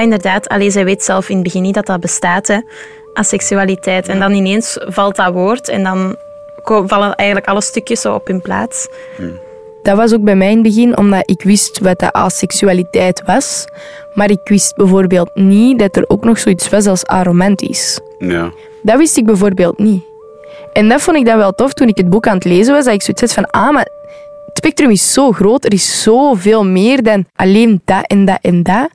inderdaad. 0.00 0.48
Allee, 0.48 0.70
zij 0.70 0.84
weet 0.84 1.02
zelf 1.02 1.28
in 1.28 1.34
het 1.34 1.44
begin 1.44 1.62
niet 1.62 1.74
dat 1.74 1.86
dat 1.86 2.00
bestaat, 2.00 2.46
hè. 2.46 2.58
Asexualiteit. 3.14 4.08
En 4.08 4.18
dan 4.18 4.32
ineens 4.32 4.76
valt 4.80 5.16
dat 5.16 5.32
woord 5.32 5.68
en 5.68 5.82
dan 5.82 6.16
vallen 6.64 7.14
eigenlijk 7.14 7.48
alle 7.48 7.60
stukjes 7.60 8.00
zo 8.00 8.14
op 8.14 8.26
hun 8.26 8.40
plaats. 8.40 8.88
Dat 9.82 9.96
was 9.96 10.14
ook 10.14 10.22
bij 10.22 10.36
mij 10.36 10.48
in 10.50 10.54
het 10.54 10.62
begin, 10.62 10.96
omdat 10.96 11.30
ik 11.30 11.42
wist 11.42 11.78
wat 11.78 11.98
dat 11.98 12.12
aseksualiteit 12.12 13.22
was. 13.26 13.64
Maar 14.14 14.30
ik 14.30 14.40
wist 14.44 14.76
bijvoorbeeld 14.76 15.30
niet 15.34 15.78
dat 15.78 15.96
er 15.96 16.04
ook 16.08 16.24
nog 16.24 16.38
zoiets 16.38 16.68
was 16.68 16.86
als 16.86 17.06
aromantisch. 17.06 18.00
Ja. 18.18 18.52
Dat 18.82 18.96
wist 18.96 19.16
ik 19.16 19.26
bijvoorbeeld 19.26 19.78
niet. 19.78 20.02
En 20.72 20.88
dat 20.88 21.02
vond 21.02 21.16
ik 21.16 21.24
dan 21.24 21.36
wel 21.36 21.52
tof 21.52 21.72
toen 21.72 21.88
ik 21.88 21.96
het 21.96 22.10
boek 22.10 22.26
aan 22.26 22.34
het 22.34 22.44
lezen 22.44 22.74
was. 22.74 22.84
Dat 22.84 22.94
ik 22.94 23.02
zoiets 23.02 23.20
had 23.20 23.32
van, 23.32 23.50
ah, 23.50 23.70
maar 23.70 23.88
het 24.46 24.56
spectrum 24.56 24.90
is 24.90 25.12
zo 25.12 25.32
groot. 25.32 25.64
Er 25.64 25.72
is 25.72 26.02
zoveel 26.02 26.64
meer 26.64 27.02
dan 27.02 27.26
alleen 27.34 27.82
dat 27.84 28.06
en 28.06 28.24
dat 28.24 28.38
en 28.40 28.62
dat. 28.62 28.88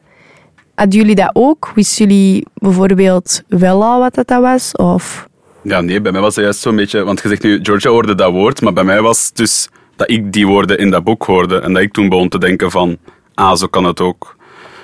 Hadden 0.78 1.00
jullie 1.00 1.16
dat 1.16 1.30
ook? 1.34 1.72
Wisten 1.76 2.08
jullie 2.08 2.46
bijvoorbeeld 2.54 3.44
wel 3.48 3.84
al 3.84 4.00
wat 4.00 4.16
dat 4.16 4.42
was? 4.42 4.72
Of... 4.72 5.28
Ja, 5.62 5.82
nee, 5.82 6.02
bij 6.02 6.12
mij 6.12 6.22
was 6.22 6.36
het 6.36 6.44
juist 6.44 6.60
zo'n 6.60 6.76
beetje... 6.76 7.04
Want 7.04 7.22
je 7.22 7.28
zegt 7.28 7.44
nu, 7.44 7.60
Georgia 7.64 7.90
hoorde 7.90 8.16
dat 8.16 8.32
woord, 8.32 8.62
maar 8.62 8.74
bij 8.74 8.84
mij 8.84 9.02
was 9.02 9.26
het 9.26 9.36
dus 9.36 9.70
dat 9.96 10.10
ik 10.10 10.34
die 10.34 10.48
woorden 10.48 10.78
in 10.78 10.90
dat 10.90 11.04
boek 11.04 11.24
hoorde. 11.24 11.60
En 11.60 11.74
dat 11.74 11.82
ik 11.82 11.94
toen 11.94 12.10
begon 12.10 12.30
te 12.30 12.40
denken 12.40 12.72
van, 12.72 12.98
ah, 13.34 13.56
zo 13.56 13.68
kan 13.68 13.84
het 13.84 14.02
ook. 14.02 14.36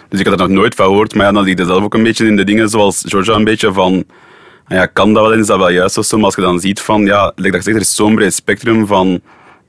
Dus 0.09 0.19
ik 0.19 0.25
had 0.25 0.39
er 0.39 0.47
nog 0.47 0.57
nooit 0.57 0.75
van 0.75 0.85
gehoord, 0.85 1.15
maar 1.15 1.25
ja, 1.25 1.31
dan 1.31 1.43
liet 1.43 1.59
ik 1.59 1.65
zelf 1.65 1.83
ook 1.83 1.93
een 1.93 2.03
beetje 2.03 2.27
in 2.27 2.35
de 2.35 2.43
dingen 2.43 2.69
zoals 2.69 3.03
Georgia 3.05 3.33
een 3.33 3.43
beetje 3.43 3.73
van... 3.73 4.03
ah 4.67 4.77
Ja, 4.77 4.85
kan 4.85 5.13
dat 5.13 5.23
wel 5.23 5.33
en 5.33 5.39
is 5.39 5.47
dat 5.47 5.57
wel 5.57 5.69
juist 5.69 5.97
of 5.97 6.05
zo? 6.05 6.15
Maar 6.17 6.25
als 6.25 6.35
je 6.35 6.41
dan 6.41 6.59
ziet 6.59 6.81
van, 6.81 7.05
ja, 7.05 7.31
like 7.35 7.51
dat 7.51 7.55
je 7.55 7.61
zegt, 7.61 7.75
er 7.75 7.81
is 7.81 7.95
zo'n 7.95 8.15
breed 8.15 8.33
spectrum 8.33 8.87
van... 8.87 9.21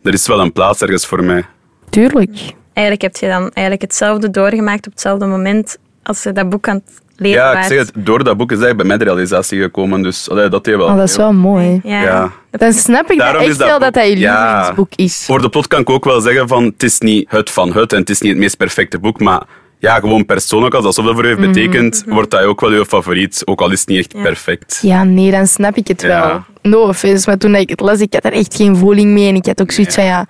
Er 0.03 0.13
is 0.13 0.27
wel 0.27 0.41
een 0.41 0.53
plaats 0.53 0.81
ergens 0.81 1.07
voor 1.07 1.25
mij. 1.25 1.45
Tuurlijk. 1.91 2.53
Eigenlijk 2.73 3.03
heb 3.03 3.17
je 3.17 3.27
dan 3.27 3.41
eigenlijk 3.43 3.83
hetzelfde 3.83 4.31
doorgemaakt 4.31 4.87
op 4.87 4.93
hetzelfde 4.93 5.27
moment 5.27 5.79
als 6.05 6.23
je 6.23 6.33
dat 6.33 6.49
boek 6.49 6.69
aan 6.69 6.75
het 6.85 7.03
lezen 7.17 7.39
Ja, 7.39 7.59
ik 7.59 7.65
zeg 7.65 7.79
het, 7.79 7.93
door 7.95 8.25
dat 8.25 8.37
boek 8.37 8.51
is 8.53 8.59
eigenlijk 8.59 8.77
bij 8.77 8.87
mij 8.87 8.99
de 8.99 9.05
realisatie 9.13 9.61
gekomen. 9.61 10.03
Dus 10.03 10.31
allee, 10.31 10.49
dat 10.49 10.65
deed 10.65 10.77
wel. 10.77 10.87
Oh, 10.87 10.97
dat 10.97 11.09
is 11.09 11.17
wel 11.17 11.33
mooi. 11.33 11.81
Ja. 11.85 12.03
Ja. 12.03 12.31
Dan 12.51 12.73
snap 12.73 13.11
ik 13.11 13.19
Daarom 13.19 13.41
dat 13.41 13.49
echt 13.51 13.59
dat 13.59 13.69
wel 13.69 13.79
boek- 13.79 13.85
dat 13.85 13.95
dat 13.95 14.07
je 14.13 14.19
Ja. 14.19 14.45
lievelingsboek 14.47 14.93
is. 14.97 15.25
Voor 15.25 15.41
de 15.43 15.49
plot 15.49 15.67
kan 15.67 15.81
ik 15.81 15.91
ook 15.91 16.05
wel 16.05 16.21
zeggen 16.21 16.49
van 16.49 16.65
het 16.65 16.83
is 16.83 16.99
niet 16.99 17.31
het 17.31 17.51
van 17.51 17.73
het 17.73 17.93
en 17.93 17.99
het 17.99 18.11
is 18.11 18.21
niet 18.21 18.31
het 18.33 18.41
meest 18.41 18.57
perfecte 18.57 18.99
boek, 18.99 19.21
maar 19.21 19.43
ja, 19.79 19.99
gewoon 19.99 20.27
persoonlijk, 20.27 20.75
als 20.75 20.85
dat 20.85 20.95
zoveel 20.95 21.15
voor 21.15 21.25
u 21.25 21.27
heeft 21.27 21.39
Mhm. 21.39 21.53
betekend, 21.53 22.05
wordt 22.07 22.31
dat 22.31 22.43
ook 22.43 22.61
wel 22.61 22.71
uw 22.71 22.85
favoriet, 22.85 23.43
ook 23.45 23.61
al 23.61 23.71
is 23.71 23.81
het 23.81 23.89
niet 23.89 23.99
echt 23.99 24.23
perfect. 24.23 24.79
Ja, 24.83 25.05
nee, 25.05 25.31
dan 25.31 25.47
snap 25.47 25.77
ik 25.77 25.89
het 25.89 26.03
Ja. 26.03 26.27
wel. 26.29 26.43
No 26.73 26.81
offense, 26.89 27.29
maar 27.29 27.39
toen 27.39 27.55
ik 27.55 27.69
het 27.71 27.81
las, 27.81 28.01
ik 28.01 28.13
had 28.15 28.25
er 28.25 28.33
echt 28.33 28.55
geen 28.57 28.77
voeling 28.77 29.13
mee. 29.13 29.29
En 29.29 29.35
ik 29.35 29.47
had 29.47 29.61
ook 29.61 29.71
zoiets 29.71 29.95
van, 29.95 30.05
ja, 30.05 30.27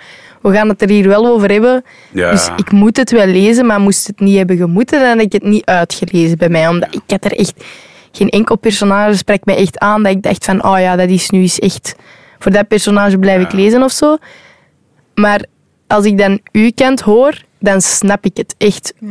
we 0.51 0.57
gaan 0.57 0.69
het 0.69 0.83
er 0.83 0.89
hier 0.89 1.09
wel 1.09 1.27
over 1.27 1.51
hebben. 1.51 1.85
Ja. 2.13 2.31
Dus 2.31 2.51
ik 2.57 2.73
moet 2.73 2.97
het 2.97 3.11
wel 3.11 3.27
lezen, 3.27 3.67
maar 3.67 3.81
moest 3.81 4.07
het 4.07 4.21
niet 4.21 4.37
hebben 4.37 4.57
gemoeten, 4.57 5.01
dan 5.01 5.09
had 5.09 5.21
ik 5.21 5.33
het 5.33 5.43
niet 5.43 5.65
uitgelezen 5.65 6.39
bij 6.39 6.49
mij. 6.49 6.69
Omdat 6.69 6.95
ik 6.95 7.03
had 7.07 7.25
er 7.25 7.39
echt... 7.39 7.65
Geen 8.13 8.29
enkel 8.29 8.57
personage 8.57 9.17
spreekt 9.17 9.45
mij 9.45 9.57
echt 9.57 9.79
aan 9.79 10.03
dat 10.03 10.13
ik 10.13 10.23
dacht 10.23 10.45
van, 10.45 10.65
oh 10.65 10.79
ja, 10.79 10.97
dat 10.97 11.09
is 11.09 11.31
nu 11.31 11.41
eens 11.41 11.59
echt 11.59 11.95
voor 12.39 12.53
dat 12.53 12.69
personage 12.69 13.19
blijf 13.19 13.43
ik 13.43 13.53
lezen 13.53 13.83
of 13.83 13.93
zo. 13.93 14.17
Maar 15.15 15.45
als 15.87 16.05
ik 16.05 16.19
dan 16.19 16.41
uw 16.53 16.71
kant 16.75 17.01
hoor, 17.01 17.43
dan 17.59 17.81
snap 17.81 18.25
ik 18.25 18.37
het 18.37 18.55
echt 18.59 18.95
100%. 19.03 19.07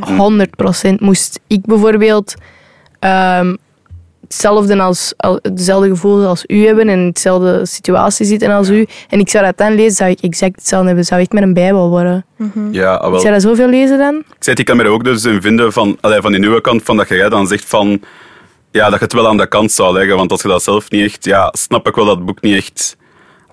Moest 0.99 1.39
ik 1.47 1.61
bijvoorbeeld 1.65 2.33
ehm, 2.99 3.55
hetzelfde, 4.27 4.81
als, 4.81 5.13
al- 5.17 5.39
hetzelfde 5.41 5.87
gevoel 5.89 6.25
als 6.25 6.43
u 6.47 6.65
hebben 6.65 6.89
en 6.89 6.99
in 6.99 7.05
hetzelfde 7.05 7.65
situatie 7.65 8.25
zitten 8.25 8.49
als 8.51 8.69
u, 8.69 8.85
en 9.09 9.19
ik 9.19 9.29
zou 9.29 9.45
dat 9.45 9.57
dan 9.57 9.75
lezen, 9.75 9.91
zou 9.91 10.09
ik 10.09 10.19
exact 10.21 10.55
hetzelfde 10.55 10.87
hebben. 10.87 11.05
Zou 11.05 11.21
echt 11.21 11.31
met 11.31 11.43
een 11.43 11.53
bijbel 11.53 11.89
worden. 11.89 12.25
Ja, 12.71 12.93
ah, 12.93 13.05
Ik 13.05 13.11
wel. 13.11 13.19
zou 13.19 13.33
dat 13.33 13.41
zoveel 13.41 13.67
lezen 13.69 13.97
dan. 13.97 14.15
Ik 14.15 14.23
zei, 14.43 14.55
ik 14.59 14.65
kan 14.65 14.77
me 14.77 14.83
er 14.83 14.89
ook 14.89 15.03
dus 15.03 15.25
in 15.25 15.41
vinden 15.41 15.73
van, 15.73 15.97
allee, 16.01 16.21
van 16.21 16.31
die 16.31 16.39
nieuwe 16.39 16.61
kant, 16.61 16.83
van 16.83 16.97
dat 16.97 17.07
jij 17.09 17.29
dan 17.29 17.47
zegt 17.47 17.65
van, 17.65 18.01
ja, 18.71 18.89
dat 18.89 18.99
je 18.99 19.05
het 19.05 19.13
wel 19.13 19.27
aan 19.27 19.37
de 19.37 19.47
kant 19.47 19.71
zou 19.71 19.93
leggen. 19.93 20.15
Want 20.17 20.31
als 20.31 20.41
je 20.41 20.47
dat 20.47 20.63
zelf 20.63 20.89
niet 20.89 21.03
echt, 21.05 21.25
ja, 21.25 21.49
snap 21.57 21.87
ik 21.87 21.95
wel 21.95 22.05
dat 22.05 22.15
het 22.15 22.25
boek 22.25 22.41
niet 22.41 22.55
echt 22.55 22.97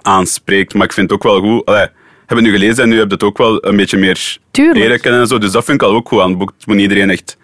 aanspreekt. 0.03 0.75
Maar 0.75 0.85
ik 0.87 0.93
vind 0.93 1.11
het 1.11 1.19
ook 1.25 1.33
wel 1.33 1.41
goed, 1.41 1.65
allee, 1.67 1.87
heb 2.27 2.39
het 2.39 2.41
nu 2.47 2.51
gelezen 2.53 2.83
en 2.83 2.89
nu 2.89 2.99
heb 2.99 3.07
je 3.07 3.13
het 3.15 3.23
ook 3.23 3.39
wel 3.39 3.67
een 3.67 3.77
beetje 3.77 3.97
meer 3.99 4.39
Tuurlijk. 4.51 4.79
leren 4.79 5.01
kennen 5.01 5.21
en 5.21 5.27
zo. 5.27 5.39
Dus 5.39 5.53
dat 5.53 5.65
vind 5.65 5.83
ik 5.83 5.89
al 5.89 5.95
ook 5.95 6.09
goed 6.09 6.21
aan 6.21 6.29
het 6.29 6.39
boek. 6.39 6.53
Het 6.57 6.67
moet 6.67 6.77
niet 6.77 6.89
iedereen 6.91 7.11
echt 7.11 7.37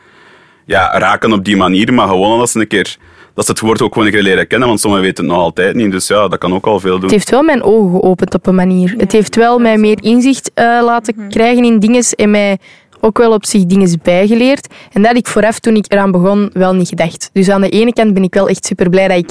ja, 0.65 0.99
raken 0.99 1.33
op 1.33 1.45
die 1.45 1.57
manier, 1.57 1.93
maar 1.95 2.09
gewoon 2.09 2.41
als 2.41 2.55
een 2.55 2.67
keer, 2.67 2.97
dat 3.37 3.45
ze 3.45 3.51
het 3.51 3.61
woord 3.61 3.83
ook 3.83 3.93
gewoon 3.93 4.09
een 4.09 4.15
keer 4.15 4.23
leren 4.23 4.47
kennen. 4.47 4.69
Want 4.69 4.81
sommigen 4.81 5.05
weten 5.05 5.25
het 5.25 5.33
nog 5.33 5.43
altijd 5.43 5.75
niet. 5.75 5.91
Dus 5.91 6.07
ja, 6.07 6.29
dat 6.29 6.39
kan 6.39 6.55
ook 6.55 6.67
al 6.67 6.81
veel 6.81 6.95
doen. 6.95 7.03
Het 7.03 7.11
heeft 7.11 7.31
wel 7.31 7.43
mijn 7.43 7.63
ogen 7.63 7.91
geopend 7.91 8.35
op 8.35 8.47
een 8.47 8.55
manier. 8.55 8.95
Het 8.97 9.13
heeft 9.13 9.37
wel 9.37 9.59
mij 9.59 9.79
meer 9.79 9.99
inzicht 10.03 10.51
eh, 10.55 10.65
laten 10.65 11.29
krijgen 11.29 11.65
in 11.65 11.79
dingen 11.79 12.05
en 12.17 12.31
mij 12.31 12.59
ook 13.01 13.19
wel 13.19 13.33
op 13.33 13.45
zich 13.45 13.65
dingen 13.65 14.01
bijgeleerd. 14.03 14.67
En 14.93 15.03
dat 15.03 15.07
had 15.07 15.17
ik 15.17 15.27
vooraf, 15.27 15.59
toen 15.59 15.77
ik 15.77 15.93
eraan 15.93 16.11
begon, 16.11 16.51
wel 16.53 16.75
niet 16.75 16.89
gedacht. 16.89 17.31
Dus 17.33 17.49
aan 17.49 17.61
de 17.61 17.69
ene 17.69 17.93
kant 17.93 18.15
ben 18.15 18.23
ik 18.23 18.35
wel 18.35 18.49
echt 18.49 18.67
super 18.67 18.91
blij 18.91 19.09
dat 19.09 19.19
ik 19.19 19.31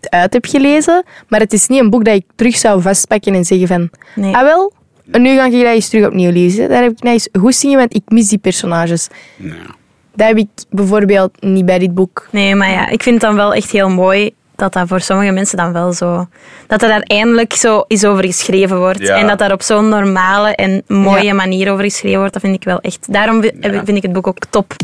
het 0.00 0.10
uit 0.10 0.32
heb 0.32 0.46
gelezen. 0.46 1.04
Maar 1.28 1.40
het 1.40 1.52
is 1.52 1.66
niet 1.66 1.80
een 1.80 1.90
boek 1.90 2.04
dat 2.04 2.14
ik 2.14 2.24
terug 2.36 2.56
zou 2.56 2.82
vastpakken 2.82 3.34
en 3.34 3.44
zeggen 3.44 3.68
van... 3.68 3.90
Nee. 4.14 4.34
Ah 4.34 4.42
wel, 4.42 4.72
en 5.10 5.22
nu 5.22 5.36
ga 5.36 5.46
ik 5.46 5.52
dat 5.52 5.62
eens 5.62 5.88
terug 5.88 6.06
opnieuw 6.06 6.32
lezen. 6.32 6.68
Daar 6.68 6.82
heb 6.82 6.92
ik 6.92 7.02
nou 7.02 7.14
eens 7.14 7.28
goed 7.32 7.62
in, 7.62 7.76
want 7.76 7.94
ik 7.94 8.02
mis 8.06 8.28
die 8.28 8.38
personages. 8.38 9.08
Ja. 9.36 9.80
Dat 10.14 10.26
heb 10.28 10.36
ik 10.36 10.48
bijvoorbeeld 10.70 11.42
niet 11.42 11.66
bij 11.66 11.78
dit 11.78 11.94
boek. 11.94 12.28
Nee, 12.30 12.54
maar 12.54 12.70
ja, 12.70 12.88
ik 12.88 13.02
vind 13.02 13.14
het 13.20 13.24
dan 13.30 13.34
wel 13.36 13.54
echt 13.54 13.70
heel 13.70 13.88
mooi 13.88 14.30
dat 14.56 14.72
dat 14.72 14.88
voor 14.88 15.00
sommige 15.00 15.30
mensen 15.32 15.56
dan 15.56 15.72
wel 15.72 15.92
zo... 15.92 16.26
Dat 16.66 16.82
er 16.82 16.88
daar 16.88 17.00
eindelijk 17.02 17.52
zo 17.52 17.84
is 17.86 18.04
over 18.04 18.24
geschreven 18.24 18.78
wordt. 18.78 18.98
Ja. 19.00 19.16
En 19.16 19.26
dat 19.26 19.38
daar 19.38 19.52
op 19.52 19.62
zo'n 19.62 19.88
normale 19.88 20.54
en 20.54 20.82
mooie 20.86 21.22
Ja. 21.24 21.34
manier 21.34 21.70
over 21.72 21.84
geschreven 21.84 22.18
wordt. 22.18 22.32
Dat 22.32 22.42
vind 22.42 22.54
ik 22.54 22.64
wel 22.64 22.80
echt... 22.80 23.12
Daarom 23.12 23.42
vind 23.62 23.88
ik 23.88 24.02
het 24.02 24.12
boek 24.12 24.26
ook 24.26 24.38
top. 24.50 24.74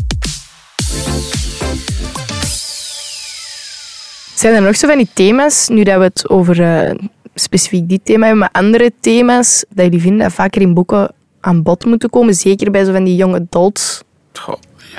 Zijn 4.35 4.55
er 4.55 4.61
nog 4.61 4.75
zo 4.75 4.87
van 4.87 4.97
die 4.97 5.09
thema's, 5.13 5.67
nu 5.67 5.83
dat 5.83 5.97
we 5.97 6.03
het 6.03 6.29
over 6.29 6.61
eh, 6.61 6.95
specifiek 7.35 7.89
dit 7.89 7.99
thema 8.05 8.21
hebben, 8.25 8.39
maar 8.39 8.61
andere 8.63 8.91
thema's 8.99 9.65
dat 9.69 9.85
jullie 9.85 10.01
vinden 10.01 10.19
dat 10.19 10.33
vaker 10.33 10.61
in 10.61 10.73
boeken 10.73 11.11
aan 11.39 11.63
bod 11.63 11.85
moeten 11.85 12.09
komen? 12.09 12.33
Zeker 12.33 12.71
bij 12.71 12.83
zo 12.85 12.91
van 12.91 13.03
die 13.03 13.15
young 13.15 13.35
adults. 13.35 14.01
Goh, 14.33 14.55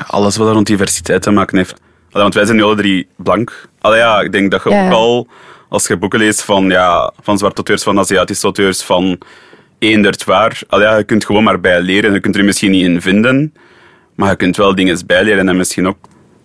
alles 0.07 0.37
wat 0.37 0.47
er 0.49 0.53
rond 0.55 0.67
diversiteit 0.67 1.23
te 1.23 1.31
maken 1.31 1.57
heeft. 1.57 1.73
Allee, 2.11 2.23
want 2.23 2.35
wij 2.35 2.45
zijn 2.45 2.57
nu 2.57 2.63
alle 2.63 2.77
drie 2.77 3.07
blank. 3.17 3.69
Allee, 3.81 3.99
ja, 3.99 4.21
ik 4.21 4.33
denk 4.33 4.51
dat 4.51 4.63
je 4.65 4.71
Ja, 4.71 4.87
ook 4.87 4.93
al, 4.93 5.27
als 5.69 5.87
je 5.87 5.97
boeken 5.97 6.19
leest 6.19 6.43
van, 6.43 6.69
ja, 6.69 7.13
van 7.23 7.39
zwarte 7.39 7.57
auteurs, 7.57 7.83
van 7.83 7.99
Aziatische 7.99 8.45
auteurs, 8.45 8.83
van 8.83 9.19
eendert 9.79 10.25
waar, 10.25 10.61
allee, 10.69 10.87
ja, 10.87 10.97
je 10.97 11.05
kunt 11.05 11.25
gewoon 11.25 11.45
maar 11.45 11.61
bij 11.61 11.81
leren. 11.81 12.13
Je 12.13 12.21
kunt 12.21 12.37
er 12.37 12.45
misschien 12.45 12.71
niet 12.71 12.85
in 12.85 13.01
vinden, 13.03 13.55
maar 14.15 14.31
je 14.31 14.37
kunt 14.37 14.57
wel 14.57 14.75
dingen 14.75 14.99
bijleren 15.07 15.49
en 15.49 15.57
misschien 15.57 15.87
ook 15.89 15.97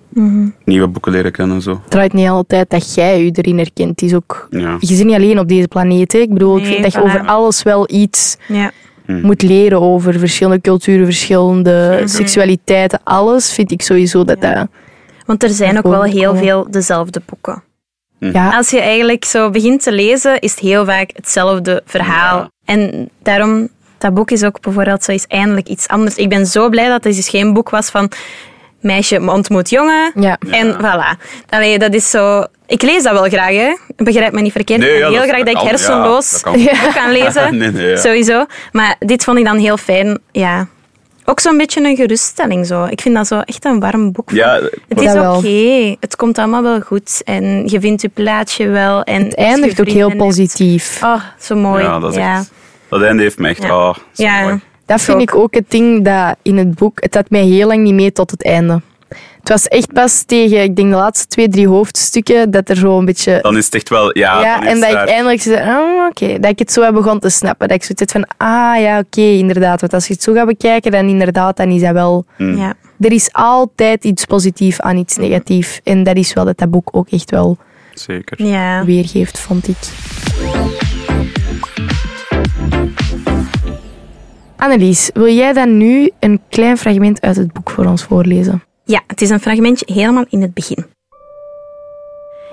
Mhm. 0.10 0.48
nieuwe 0.66 0.88
boeken 0.88 1.12
leren 1.12 1.32
kennen. 1.32 1.62
Zo. 1.62 1.72
Het 1.72 1.90
draait 1.92 2.14
niet 2.14 2.28
altijd 2.28 2.70
dat 2.70 2.94
jij 2.96 3.24
je 3.24 3.32
erin 3.32 3.58
herkent. 3.58 3.90
Het 3.90 4.02
is 4.02 4.14
ook... 4.14 4.48
Ja. 4.50 4.76
Je 4.80 4.96
zit 4.96 5.06
niet 5.06 5.16
alleen 5.16 5.40
op 5.40 5.48
deze 5.48 5.68
planeet. 5.68 6.12
Hè. 6.12 6.20
Ik 6.20 6.34
bedoel, 6.34 6.58
ik 6.58 6.66
vind 6.66 6.84
dat 6.84 6.94
je 6.94 7.02
over 7.04 7.26
alles 7.26 7.64
wel 7.64 7.90
iets 7.92 8.38
Ja. 8.48 8.72
Moet 9.06 9.42
leren 9.42 9.82
over 9.82 10.20
verschillende 10.20 10.62
culturen, 10.62 11.06
verschillende 11.06 12.02
seksualiteiten. 12.06 13.00
Alles 13.04 13.54
vind 13.54 13.72
ik 13.72 13.82
sowieso 13.82 14.24
dat 14.24 14.42
dat... 14.42 14.68
Want 15.26 15.44
er 15.44 15.50
zijn 15.50 15.78
ook 15.78 15.84
wel 15.84 16.04
heel 16.04 16.32
komen. 16.32 16.44
veel 16.44 16.68
dezelfde 16.70 17.22
boeken. 17.26 17.64
Ja, 18.20 18.58
Als 18.58 18.70
je 18.70 18.80
eigenlijk 18.80 19.26
zo 19.26 19.50
begint 19.50 19.84
te 19.84 19.92
lezen, 19.92 20.40
is 20.40 20.52
het 20.52 20.60
heel 20.60 20.86
vaak 20.86 21.10
hetzelfde 21.14 21.82
verhaal. 21.86 22.38
Ja. 22.40 22.50
En 22.66 23.10
daarom, 23.24 23.70
dat 23.98 24.14
boek 24.14 24.32
is 24.32 24.44
ook 24.44 24.62
bijvoorbeeld 24.62 25.04
zo 25.04 25.12
is 25.12 25.26
eindelijk 25.28 25.68
iets 25.68 25.88
anders. 25.88 26.16
Ik 26.16 26.30
ben 26.30 26.46
zo 26.46 26.70
blij 26.70 26.88
dat 26.88 27.04
het 27.04 27.16
dus 27.16 27.30
geen 27.30 27.54
boek 27.54 27.70
was 27.70 27.90
van 27.90 28.12
meisje 28.86 29.22
ontmoet 29.32 29.70
jongen. 29.70 30.12
Ja. 30.16 30.38
En 30.52 30.74
voilà. 30.82 31.22
Allee, 31.50 31.80
dat 31.80 31.94
is 31.94 32.10
zo... 32.10 32.44
Ik 32.68 32.82
lees 32.82 33.04
dat 33.04 33.14
wel 33.14 33.24
graag, 33.30 33.52
hè. 33.52 33.76
Begrijp 33.96 34.34
me 34.34 34.42
niet 34.42 34.52
verkeerd. 34.52 34.80
Nee, 34.80 34.90
ik 34.90 34.96
ja, 34.96 35.00
wil 35.02 35.10
heel 35.10 35.20
dat- 35.20 35.30
graag 35.30 35.44
dat, 35.44 35.54
dat 35.54 35.64
ik 35.64 35.70
kan, 35.70 35.78
ja, 35.78 35.78
hersenloos 35.78 36.32
dat 36.42 36.94
kan. 36.94 37.12
lezen. 37.24 37.58
Nee, 37.58 37.72
nee, 37.72 37.90
ja. 37.90 37.96
Sowieso. 37.98 38.46
Maar 38.72 38.96
dit 39.00 39.24
vond 39.24 39.38
ik 39.38 39.46
dan 39.46 39.58
heel 39.58 39.78
fijn. 39.78 40.20
Ja. 40.32 40.68
Ook 41.28 41.40
zo'n 41.40 41.58
beetje 41.58 41.84
een 41.84 41.96
geruststelling. 41.96 42.66
Zo. 42.66 42.86
Ik 42.90 43.02
vind 43.02 43.16
dat 43.16 43.28
zo 43.28 43.40
echt 43.40 43.66
een 43.66 43.80
warm 43.80 44.12
boek. 44.12 44.32
Ja, 44.32 44.60
het 44.88 45.02
is 45.02 45.14
oké. 45.14 45.96
Het 46.00 46.16
komt 46.16 46.38
allemaal 46.38 46.64
wel 46.64 46.80
goed. 46.82 47.22
En 47.24 47.68
je 47.68 47.80
vindt 47.80 48.02
je 48.02 48.10
plaatsje 48.10 48.68
wel. 48.68 49.04
En 49.04 49.24
het 49.24 49.36
eindigt 49.36 49.80
ook 49.82 49.88
heel 49.88 50.16
positief. 50.16 51.00
Oh, 51.04 51.22
zo 51.40 51.56
mooi. 51.56 51.84
ja, 51.84 52.00
dat 52.00 52.12
is 52.12 52.18
ja. 52.18 52.38
echt... 52.38 52.52
Dat 52.90 53.02
einde 53.02 53.22
heeft 53.24 53.38
me 53.38 53.48
echt... 53.50 53.64
Ja. 53.64 53.70
ah, 53.70 53.96
zo 53.96 54.24
Ja. 54.24 54.42
mooi. 54.42 54.60
Dat 54.86 55.02
vind 55.02 55.22
ik 55.22 55.36
ook 55.36 55.54
het 55.54 55.72
ding 55.72 56.04
dat 56.06 56.36
in 56.42 56.58
het 56.58 56.76
boek... 56.76 57.04
Het 57.04 57.14
had 57.16 57.30
mij 57.30 57.44
heel 57.44 57.68
lang 57.68 57.84
niet 57.84 57.94
mee 57.94 58.12
tot 58.12 58.32
het 58.32 58.44
einde. 58.44 58.82
Het 59.40 59.50
was 59.50 59.68
echt 59.68 59.94
pas 59.94 60.24
tegen, 60.24 60.64
ik 60.64 60.76
denk 60.76 60.90
de 60.90 60.96
laatste 60.96 61.28
twee, 61.28 61.50
drie 61.50 61.68
hoofdstukken, 61.68 62.52
dat 62.52 62.70
er 62.70 62.76
zo 62.76 62.98
een 62.98 63.06
beetje... 63.06 63.40
Dan 63.42 63.58
is 63.58 63.66
het 63.66 63.76
echt 63.76 63.90
wel... 63.90 64.18
Ja, 64.18 64.42
ja, 64.42 64.68
en 64.68 64.80
dat 64.80 64.92
daar- 64.92 65.04
ik 65.04 65.10
eindelijk 65.10 65.42
zei, 65.42 65.70
oh, 65.70 66.06
oké, 66.10 66.40
dat 66.40 66.52
ik 66.52 66.60
het 66.60 66.72
zo 66.72 66.82
heb 66.82 66.94
begon 66.94 67.20
te 67.20 67.30
snappen. 67.30 67.68
Dat 67.68 67.78
ik 67.78 67.84
zoiets 67.84 68.02
had 68.02 68.12
van, 68.12 68.48
ah 68.48 68.82
ja, 68.82 69.00
oké, 69.00 69.22
inderdaad. 69.22 69.82
Want 69.82 69.94
als 69.94 70.08
je 70.08 70.14
het 70.14 70.24
zo 70.24 70.34
gaat 70.34 70.46
bekijken, 70.46 70.92
dan 70.92 71.08
inderdaad, 71.08 71.58
dan 71.58 71.70
is 71.70 71.82
dat 71.82 71.92
wel... 71.94 72.26
Ja. 72.38 72.74
Er 73.00 73.12
is 73.12 73.30
altijd 73.32 74.04
iets 74.04 74.26
positiefs 74.26 74.82
aan 74.82 74.98
iets 74.98 75.18
negatiefs. 75.18 75.80
En 75.84 76.04
dat 76.04 76.16
is 76.16 76.34
wel 76.34 76.46
dat 76.46 76.58
dat 76.58 76.72
boek 76.72 76.90
ook 76.92 77.10
echt 77.10 77.32
wel 77.32 77.58
Zeker. 77.94 78.46
Ja. 78.46 78.86
weergeeft, 78.86 79.40
vond 79.40 79.68
ik. 79.68 79.78
Annelies, 84.58 85.10
wil 85.14 85.34
jij 85.34 85.54
dan 85.54 85.78
nu 85.78 86.12
een 86.20 86.42
klein 86.50 86.78
fragment 86.78 87.22
uit 87.22 87.36
het 87.36 87.54
boek 87.54 87.70
voor 87.70 87.86
ons 87.86 88.04
voorlezen? 88.04 88.64
ja, 88.86 89.02
het 89.08 89.22
is 89.22 89.30
een 89.30 89.40
fragmentje 89.40 89.94
helemaal 89.94 90.26
in 90.30 90.42
het 90.42 90.54
begin. 90.54 90.86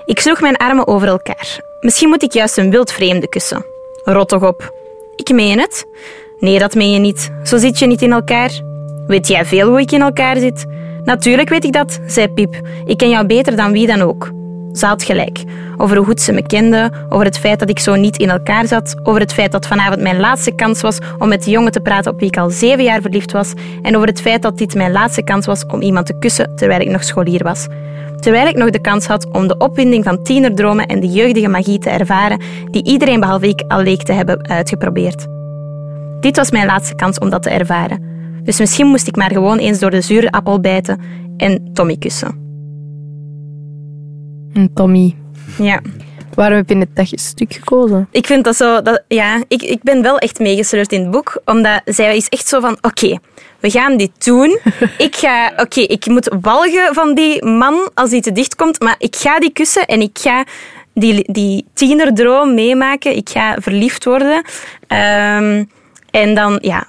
Ik 0.05 0.19
sloeg 0.19 0.41
mijn 0.41 0.57
armen 0.57 0.87
over 0.87 1.07
elkaar. 1.07 1.59
Misschien 1.81 2.09
moet 2.09 2.23
ik 2.23 2.31
juist 2.31 2.57
een 2.57 2.69
wild 2.69 2.91
vreemde 2.91 3.29
kussen. 3.29 3.65
Rot 4.03 4.29
toch 4.29 4.43
op. 4.43 4.73
Ik 5.15 5.29
meen 5.29 5.59
het. 5.59 5.85
Nee, 6.39 6.59
dat 6.59 6.75
meen 6.75 6.91
je 6.91 6.99
niet. 6.99 7.31
Zo 7.43 7.57
zit 7.57 7.79
je 7.79 7.85
niet 7.85 8.01
in 8.01 8.11
elkaar. 8.11 8.61
Weet 9.07 9.27
jij 9.27 9.45
veel 9.45 9.69
hoe 9.69 9.79
ik 9.79 9.91
in 9.91 10.01
elkaar 10.01 10.37
zit? 10.37 10.65
Natuurlijk 11.03 11.49
weet 11.49 11.63
ik 11.63 11.73
dat, 11.73 11.99
zei 12.05 12.27
Piep. 12.27 12.67
Ik 12.85 12.97
ken 12.97 13.09
jou 13.09 13.25
beter 13.25 13.55
dan 13.55 13.71
wie 13.71 13.87
dan 13.87 14.01
ook. 14.01 14.31
Ze 14.73 14.85
had 14.85 15.03
gelijk. 15.03 15.43
Over 15.77 15.97
hoe 15.97 16.05
goed 16.05 16.21
ze 16.21 16.31
me 16.31 16.45
kende, 16.45 16.91
over 17.09 17.25
het 17.25 17.39
feit 17.39 17.59
dat 17.59 17.69
ik 17.69 17.79
zo 17.79 17.95
niet 17.95 18.17
in 18.17 18.29
elkaar 18.29 18.67
zat, 18.67 18.95
over 19.03 19.21
het 19.21 19.33
feit 19.33 19.51
dat 19.51 19.67
vanavond 19.67 20.01
mijn 20.01 20.19
laatste 20.19 20.55
kans 20.55 20.81
was 20.81 20.97
om 21.19 21.27
met 21.27 21.43
de 21.43 21.51
jongen 21.51 21.71
te 21.71 21.79
praten 21.79 22.11
op 22.11 22.19
wie 22.19 22.27
ik 22.27 22.37
al 22.37 22.49
zeven 22.49 22.83
jaar 22.83 23.01
verliefd 23.01 23.31
was, 23.31 23.53
en 23.81 23.95
over 23.95 24.07
het 24.07 24.21
feit 24.21 24.41
dat 24.41 24.57
dit 24.57 24.75
mijn 24.75 24.91
laatste 24.91 25.23
kans 25.23 25.45
was 25.45 25.65
om 25.65 25.81
iemand 25.81 26.05
te 26.05 26.17
kussen 26.19 26.55
terwijl 26.55 26.81
ik 26.81 26.89
nog 26.89 27.03
scholier 27.03 27.43
was. 27.43 27.67
Terwijl 28.19 28.47
ik 28.47 28.55
nog 28.55 28.69
de 28.69 28.81
kans 28.81 29.05
had 29.05 29.27
om 29.31 29.47
de 29.47 29.57
opwinding 29.57 30.03
van 30.03 30.23
tienerdromen 30.23 30.85
en 30.85 30.99
de 30.99 31.07
jeugdige 31.07 31.47
magie 31.47 31.79
te 31.79 31.89
ervaren 31.89 32.41
die 32.71 32.85
iedereen 32.85 33.19
behalve 33.19 33.47
ik 33.47 33.63
al 33.67 33.83
leek 33.83 34.03
te 34.03 34.13
hebben 34.13 34.47
uitgeprobeerd. 34.47 35.25
Dit 36.19 36.37
was 36.37 36.51
mijn 36.51 36.65
laatste 36.65 36.95
kans 36.95 37.19
om 37.19 37.29
dat 37.29 37.43
te 37.43 37.49
ervaren. 37.49 38.11
Dus 38.43 38.59
misschien 38.59 38.87
moest 38.87 39.07
ik 39.07 39.15
maar 39.15 39.31
gewoon 39.31 39.57
eens 39.57 39.79
door 39.79 39.91
de 39.91 40.01
zure 40.01 40.31
appel 40.31 40.59
bijten 40.59 40.99
en 41.37 41.69
Tommy 41.73 41.97
kussen. 41.97 42.42
En 44.53 44.71
Tommy, 44.73 45.15
Ja. 45.57 45.81
waarom 46.33 46.57
heb 46.57 46.69
je 46.69 46.77
het 46.77 46.95
dat 46.95 47.07
stuk 47.19 47.53
gekozen? 47.53 48.07
Ik 48.11 48.25
vind 48.25 48.43
dat 48.43 48.55
zo... 48.55 48.81
Dat, 48.81 49.03
ja, 49.07 49.43
ik, 49.47 49.61
ik 49.61 49.83
ben 49.83 50.01
wel 50.01 50.17
echt 50.17 50.39
meegesleurd 50.39 50.91
in 50.91 51.01
het 51.01 51.11
boek, 51.11 51.41
omdat 51.45 51.81
zij 51.85 52.15
is 52.17 52.27
echt 52.27 52.47
zo 52.47 52.59
van... 52.59 52.77
Oké, 52.81 53.17
we 53.59 53.69
gaan 53.69 53.97
dit 53.97 54.25
doen. 54.25 54.59
Ik 54.97 55.15
ga... 55.15 55.53
Oké, 55.57 55.81
ik 55.81 56.05
moet 56.05 56.35
walgen 56.41 56.93
van 56.93 57.15
die 57.15 57.45
man 57.45 57.89
als 57.93 58.09
die 58.09 58.21
te 58.21 58.31
dicht 58.31 58.55
komt, 58.55 58.79
maar 58.81 58.95
ik 58.97 59.15
ga 59.15 59.39
die 59.39 59.51
kussen 59.53 59.85
en 59.85 60.01
ik 60.01 60.17
ga 60.19 60.45
die, 60.93 61.31
die 61.31 61.65
tienerdroom 61.73 62.53
meemaken. 62.53 63.15
Ik 63.15 63.29
ga 63.29 63.55
verliefd 63.61 64.05
worden. 64.05 64.41
Ehm, 64.87 65.63
en 66.11 66.35
dan, 66.35 66.57
ja... 66.61 66.87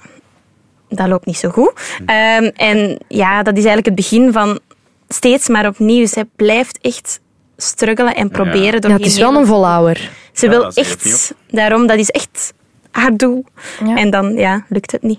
Dat 0.88 1.08
loopt 1.08 1.26
niet 1.26 1.36
zo 1.36 1.48
goed. 1.48 1.72
Ehm, 2.06 2.50
en 2.56 2.98
ja, 3.08 3.42
dat 3.42 3.56
is 3.56 3.64
eigenlijk 3.64 3.86
het 3.86 3.94
begin 3.94 4.32
van 4.32 4.58
steeds 5.08 5.48
maar 5.48 5.66
opnieuw. 5.66 6.06
Zij 6.06 6.24
blijft 6.36 6.78
echt 6.80 7.20
struggelen 7.56 8.14
en 8.14 8.30
proberen. 8.30 8.80
door 8.80 8.90
Ja, 8.90 8.96
het 8.96 9.06
is 9.06 9.18
wel 9.18 9.34
een 9.34 9.46
volhouwer. 9.46 10.10
ze 10.32 10.44
Ja, 10.46 10.50
wil 10.52 10.70
echt, 10.72 11.34
daarom, 11.50 11.86
dat 11.86 11.98
is 11.98 12.10
echt 12.10 12.52
haar 12.90 13.16
doel. 13.16 13.44
Ja. 13.84 13.96
En 13.96 14.10
dan 14.10 14.34
ja, 14.36 14.64
lukt 14.68 14.92
het 14.92 15.02
niet. 15.02 15.18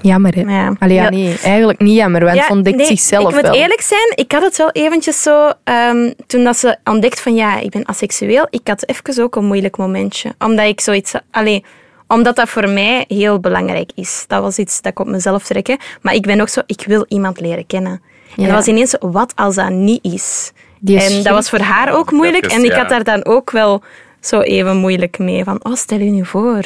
Jammer, 0.00 0.34
hè? 0.34 0.40
Ja. 0.40 0.72
Allee, 0.78 0.94
ja, 0.96 1.02
Ja. 1.02 1.10
nee, 1.10 1.36
eigenlijk 1.42 1.80
niet 1.80 1.96
jammer, 1.96 2.24
want 2.24 2.36
Ja, 2.36 2.44
ze 2.46 2.50
ontdekt 2.52 2.76
nee, 2.76 2.86
zichzelf 2.86 3.28
Ik 3.28 3.34
moet 3.34 3.42
wel. 3.42 3.54
eerlijk 3.54 3.80
zijn, 3.80 4.12
ik 4.14 4.32
had 4.32 4.42
het 4.42 4.56
wel 4.56 4.70
eventjes 4.70 5.22
zo... 5.22 5.50
ehm, 5.64 6.12
toen 6.26 6.44
dat 6.44 6.56
ze 6.56 6.76
ontdekt 6.84 7.20
van 7.20 7.34
ja, 7.34 7.58
ik 7.60 7.70
ben 7.70 7.86
asexueel, 7.88 8.46
ik 8.50 8.68
had 8.68 8.88
even 8.88 9.22
ook 9.22 9.36
een 9.36 9.44
moeilijk 9.44 9.76
momentje. 9.76 10.34
Omdat 10.38 10.66
ik 10.66 10.80
zoiets... 10.80 11.12
Allee, 11.30 11.64
omdat 12.08 12.36
dat 12.36 12.48
voor 12.48 12.68
mij 12.68 13.04
heel 13.08 13.40
belangrijk 13.40 13.90
is. 13.94 14.24
Dat 14.28 14.42
was 14.42 14.58
iets 14.58 14.80
dat 14.82 14.92
ik 14.92 14.98
op 15.00 15.06
mezelf 15.06 15.44
trekken. 15.44 15.78
Maar 16.02 16.14
ik 16.14 16.22
ben 16.22 16.40
ook 16.40 16.48
zo, 16.48 16.60
ik 16.66 16.82
wil 16.86 17.04
iemand 17.08 17.40
leren 17.40 17.66
kennen. 17.66 17.92
En 18.36 18.42
Ja. 18.42 18.46
dat 18.46 18.54
was 18.56 18.66
ineens 18.66 18.96
wat 19.00 19.32
als 19.36 19.54
dat 19.54 19.70
niet 19.70 20.04
is? 20.04 20.52
Die 20.84 21.00
en 21.02 21.22
dat 21.22 21.32
was 21.32 21.50
voor 21.50 21.58
haar 21.58 21.92
ook 21.94 22.10
moeilijk. 22.10 22.44
Even, 22.44 22.56
En 22.56 22.64
ik 22.64 22.70
ja. 22.70 22.78
had 22.78 22.88
daar 22.88 23.04
dan 23.04 23.24
ook 23.24 23.50
wel 23.50 23.82
zo 24.20 24.40
even 24.40 24.76
moeilijk 24.76 25.18
mee. 25.18 25.44
Van, 25.44 25.64
oh, 25.64 25.74
stel 25.74 25.98
je 25.98 26.10
nu 26.10 26.24
voor. 26.26 26.62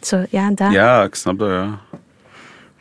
Zo, 0.00 0.24
ja, 0.30 0.50
dat. 0.54 0.72
Ja, 0.72 1.02
ik 1.02 1.14
snap 1.14 1.38
dat, 1.38 1.48
ja. 1.48 1.78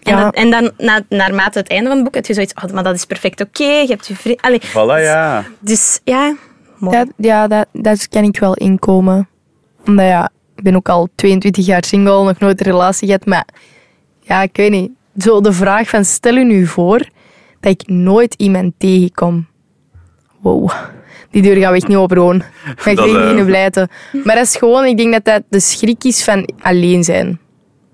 En, 0.04 0.16
Ja. 0.18 0.24
dat- 0.24 0.36
en 0.36 0.50
dan, 0.50 0.72
na, 0.78 1.02
naarmate 1.10 1.58
het 1.60 1.70
einde 1.70 1.86
van 1.88 1.96
het 1.96 2.04
boek, 2.06 2.16
heb 2.16 2.26
je 2.26 2.34
zoiets 2.34 2.54
oh, 2.64 2.72
maar 2.72 2.84
dat 2.84 2.96
is 2.96 3.06
perfect 3.06 3.42
oké. 3.42 3.64
Je 3.64 3.88
hebt 3.88 4.08
je 4.08 4.16
vriend... 4.16 4.42
Allee, 4.42 4.62
Voilà, 4.62 5.04
ja. 5.04 5.44
Dus 5.60 6.00
ja, 6.04 6.36
mooi. 6.78 6.98
Ja, 6.98 7.06
ja 7.18 7.48
dat, 7.48 7.66
dat 7.72 8.08
kan 8.08 8.24
ik 8.24 8.40
wel 8.40 8.54
inkomen. 8.54 9.28
Omdat 9.86 10.06
ja, 10.06 10.30
ik 10.56 10.64
ben 10.64 10.76
ook 10.76 10.90
al 10.90 11.08
22 11.16 11.66
jaar 11.66 11.84
single, 11.86 12.24
nog 12.24 12.40
nooit 12.40 12.60
een 12.60 12.72
relatie 12.72 13.08
gehad. 13.08 13.26
Maar 13.26 13.46
ja, 14.22 14.42
ik 14.42 14.56
weet 14.58 14.72
niet. 14.72 14.92
Zo 15.18 15.42
de 15.42 15.52
vraag 15.54 15.90
van, 15.90 16.06
stel 16.06 16.36
u 16.36 16.44
nu 16.44 16.66
voor 16.66 16.98
dat 17.60 17.72
ik 17.72 17.88
nooit 17.88 18.34
iemand 18.34 18.74
tegenkom. 18.78 19.48
Wow. 20.54 20.72
Die 21.32 21.42
deur 21.42 21.56
gaan 21.56 21.72
we 21.72 21.78
echt 21.78 21.88
niet 21.88 21.98
open 21.98 22.18
gewoon. 22.18 22.44
Ga 22.76 22.90
ik 22.92 22.98
Dat, 22.98 23.12
beginnen 23.12 23.46
blijten. 23.46 23.90
Maar 24.24 24.36
dat 24.36 24.46
is 24.46 24.56
gewoon, 24.56 24.86
ik 24.86 24.98
denk 24.98 25.12
dat 25.14 25.26
dat 25.26 25.42
de 25.50 25.60
schrik 25.60 26.04
is 26.04 26.24
van 26.24 26.50
alleen 26.62 27.04
zijn. 27.04 27.40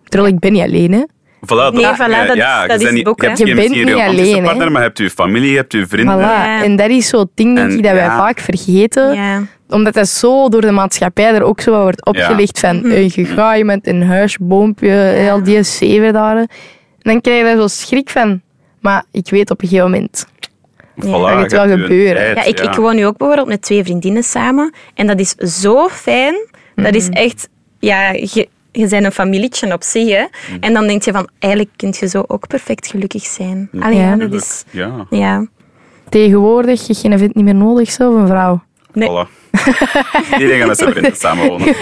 Terwijl 0.04 0.34
ik 0.34 0.40
ben 0.40 0.52
niet 0.52 0.62
alleen, 0.62 0.92
hè. 0.92 1.04
Voilà, 1.46 1.74
Nee, 1.74 1.86
voilà, 1.86 2.28
dat 2.28 2.30
is- 2.30 2.36
ja, 2.36 2.68
dat 2.68 2.70
je 2.70 2.76
is 2.78 2.84
bent 2.84 2.96
het 2.96 3.04
boek, 3.04 3.22
Je, 3.22 3.28
hebt. 3.28 3.40
Je 3.40 3.56
bent 3.56 3.70
niet 3.70 3.94
alleen, 3.94 4.44
partner, 4.44 4.72
maar 4.72 4.82
je 4.82 4.88
hebt 4.88 4.98
je 4.98 5.10
familie, 5.10 5.50
je 5.52 5.56
hebt 5.58 5.72
je 5.74 5.88
vrienden. 5.88 6.18
Voilà. 6.18 6.22
Ja. 6.22 6.64
En 6.64 6.76
dat 6.76 6.90
is 6.90 7.08
zo'n 7.08 7.30
ding, 7.36 7.56
denk 7.56 7.72
ik, 7.72 7.84
dat 7.84 7.92
wij 7.92 8.04
ja. 8.04 8.18
vaak 8.18 8.40
vergeten. 8.40 9.14
Ja. 9.16 9.42
Omdat 9.70 9.94
dat 9.94 10.08
zo 10.08 10.50
door 10.50 10.62
de 10.62 10.72
maatschappij 10.72 11.34
er 11.34 11.44
ook 11.44 11.62
zo 11.62 11.82
wordt 11.82 12.06
opgelegd 12.06 12.60
van 12.60 12.86
eh, 12.86 13.10
je 13.10 13.26
gaat 13.26 13.58
iemand 13.58 13.88
een 13.88 14.04
huis, 14.04 14.38
boompje, 14.40 15.28
al 15.32 15.44
die 15.44 15.64
zeven 15.64 16.14
dagen. 16.14 16.48
Dan 17.00 17.22
krijg 17.22 17.38
je 17.38 17.44
daar 17.44 17.58
zo 17.58 17.68
schrik 17.68 18.10
van. 18.10 18.42
Maar 18.82 19.04
ik 19.12 19.30
weet 19.30 19.50
op 19.52 19.62
een 19.62 19.68
gegeven 19.68 19.92
moment. 19.92 20.26
Voilà, 21.02 21.06
gaat 21.08 21.42
het 21.42 21.52
je 21.52 21.58
wel 21.58 21.68
gebeuren. 21.78 22.16
tijd, 22.34 22.38
Ja, 22.38 22.44
ik, 22.44 22.60
ik 22.72 22.76
woon 22.76 22.96
nu 22.96 23.06
ook 23.06 23.18
bijvoorbeeld 23.18 23.48
met 23.48 23.62
twee 23.62 23.84
vriendinnen 23.84 24.24
samen. 24.24 24.74
En 24.94 25.08
dat 25.08 25.20
is 25.20 25.30
zo 25.62 25.88
fijn. 25.88 26.36
Dat 26.76 26.96
is 26.96 27.10
echt... 27.10 27.50
Ja, 27.80 28.12
je, 28.12 28.48
je 28.72 28.88
bent 28.88 29.06
een 29.06 29.12
familietje 29.12 29.74
op 29.74 29.84
zich, 29.84 30.10
hè. 30.10 30.24
En 30.60 30.74
dan 30.74 30.88
denk 30.88 31.04
je 31.04 31.12
van, 31.12 31.28
eigenlijk 31.40 31.74
kun 31.78 31.94
je 32.00 32.08
zo 32.08 32.24
ook 32.28 32.48
perfect 32.48 32.88
gelukkig 32.88 33.24
zijn. 33.24 33.70
Allee, 33.80 33.98
Ja. 33.98 34.10
ja, 34.10 34.16
dat 34.16 34.34
is... 34.34 34.64
Ja, 34.72 35.06
Ja. 35.10 35.46
Tegenwoordig, 36.10 36.88
je 36.88 36.94
geen 36.94 37.18
vent 37.18 37.36
niet 37.36 37.44
meer 37.46 37.56
nodig, 37.56 37.92
zelf 37.92 38.16
een 38.16 38.28
vrouw. 38.28 38.64
Nee. 38.94 39.10
voilà. 39.10 39.42
Iedereen 40.40 40.58
gaat 40.60 40.68
met 40.68 40.78
zijn 40.78 40.92
vrienden 40.92 41.16
samenwonen. 41.26 41.76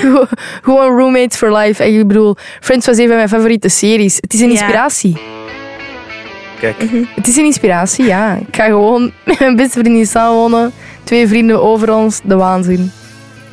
Gewoon 0.61 0.97
roommates 0.97 1.37
for 1.37 1.57
life. 1.57 1.83
En 1.83 1.99
ik 1.99 2.07
bedoel, 2.07 2.35
Friends 2.61 2.85
was 2.85 2.97
een 2.97 3.07
van 3.07 3.15
mijn 3.15 3.29
favoriete 3.29 3.69
series. 3.69 4.15
Het 4.15 4.33
is 4.33 4.39
een 4.39 4.45
Ja. 4.45 4.51
inspiratie. 4.51 5.17
Kijk, 6.61 6.75
Het 7.15 7.27
is 7.27 7.37
een 7.37 7.45
inspiratie, 7.45 8.05
ja. 8.05 8.33
Ik 8.47 8.55
ga 8.55 8.63
gewoon 8.65 9.11
met 9.25 9.39
mijn 9.39 9.55
beste 9.55 9.79
vriendin 9.79 10.05
samenwonen. 10.05 10.71
Twee 11.03 11.27
vrienden 11.27 11.61
over 11.63 11.93
ons, 11.93 12.19
de 12.23 12.35
waanzin. 12.35 12.91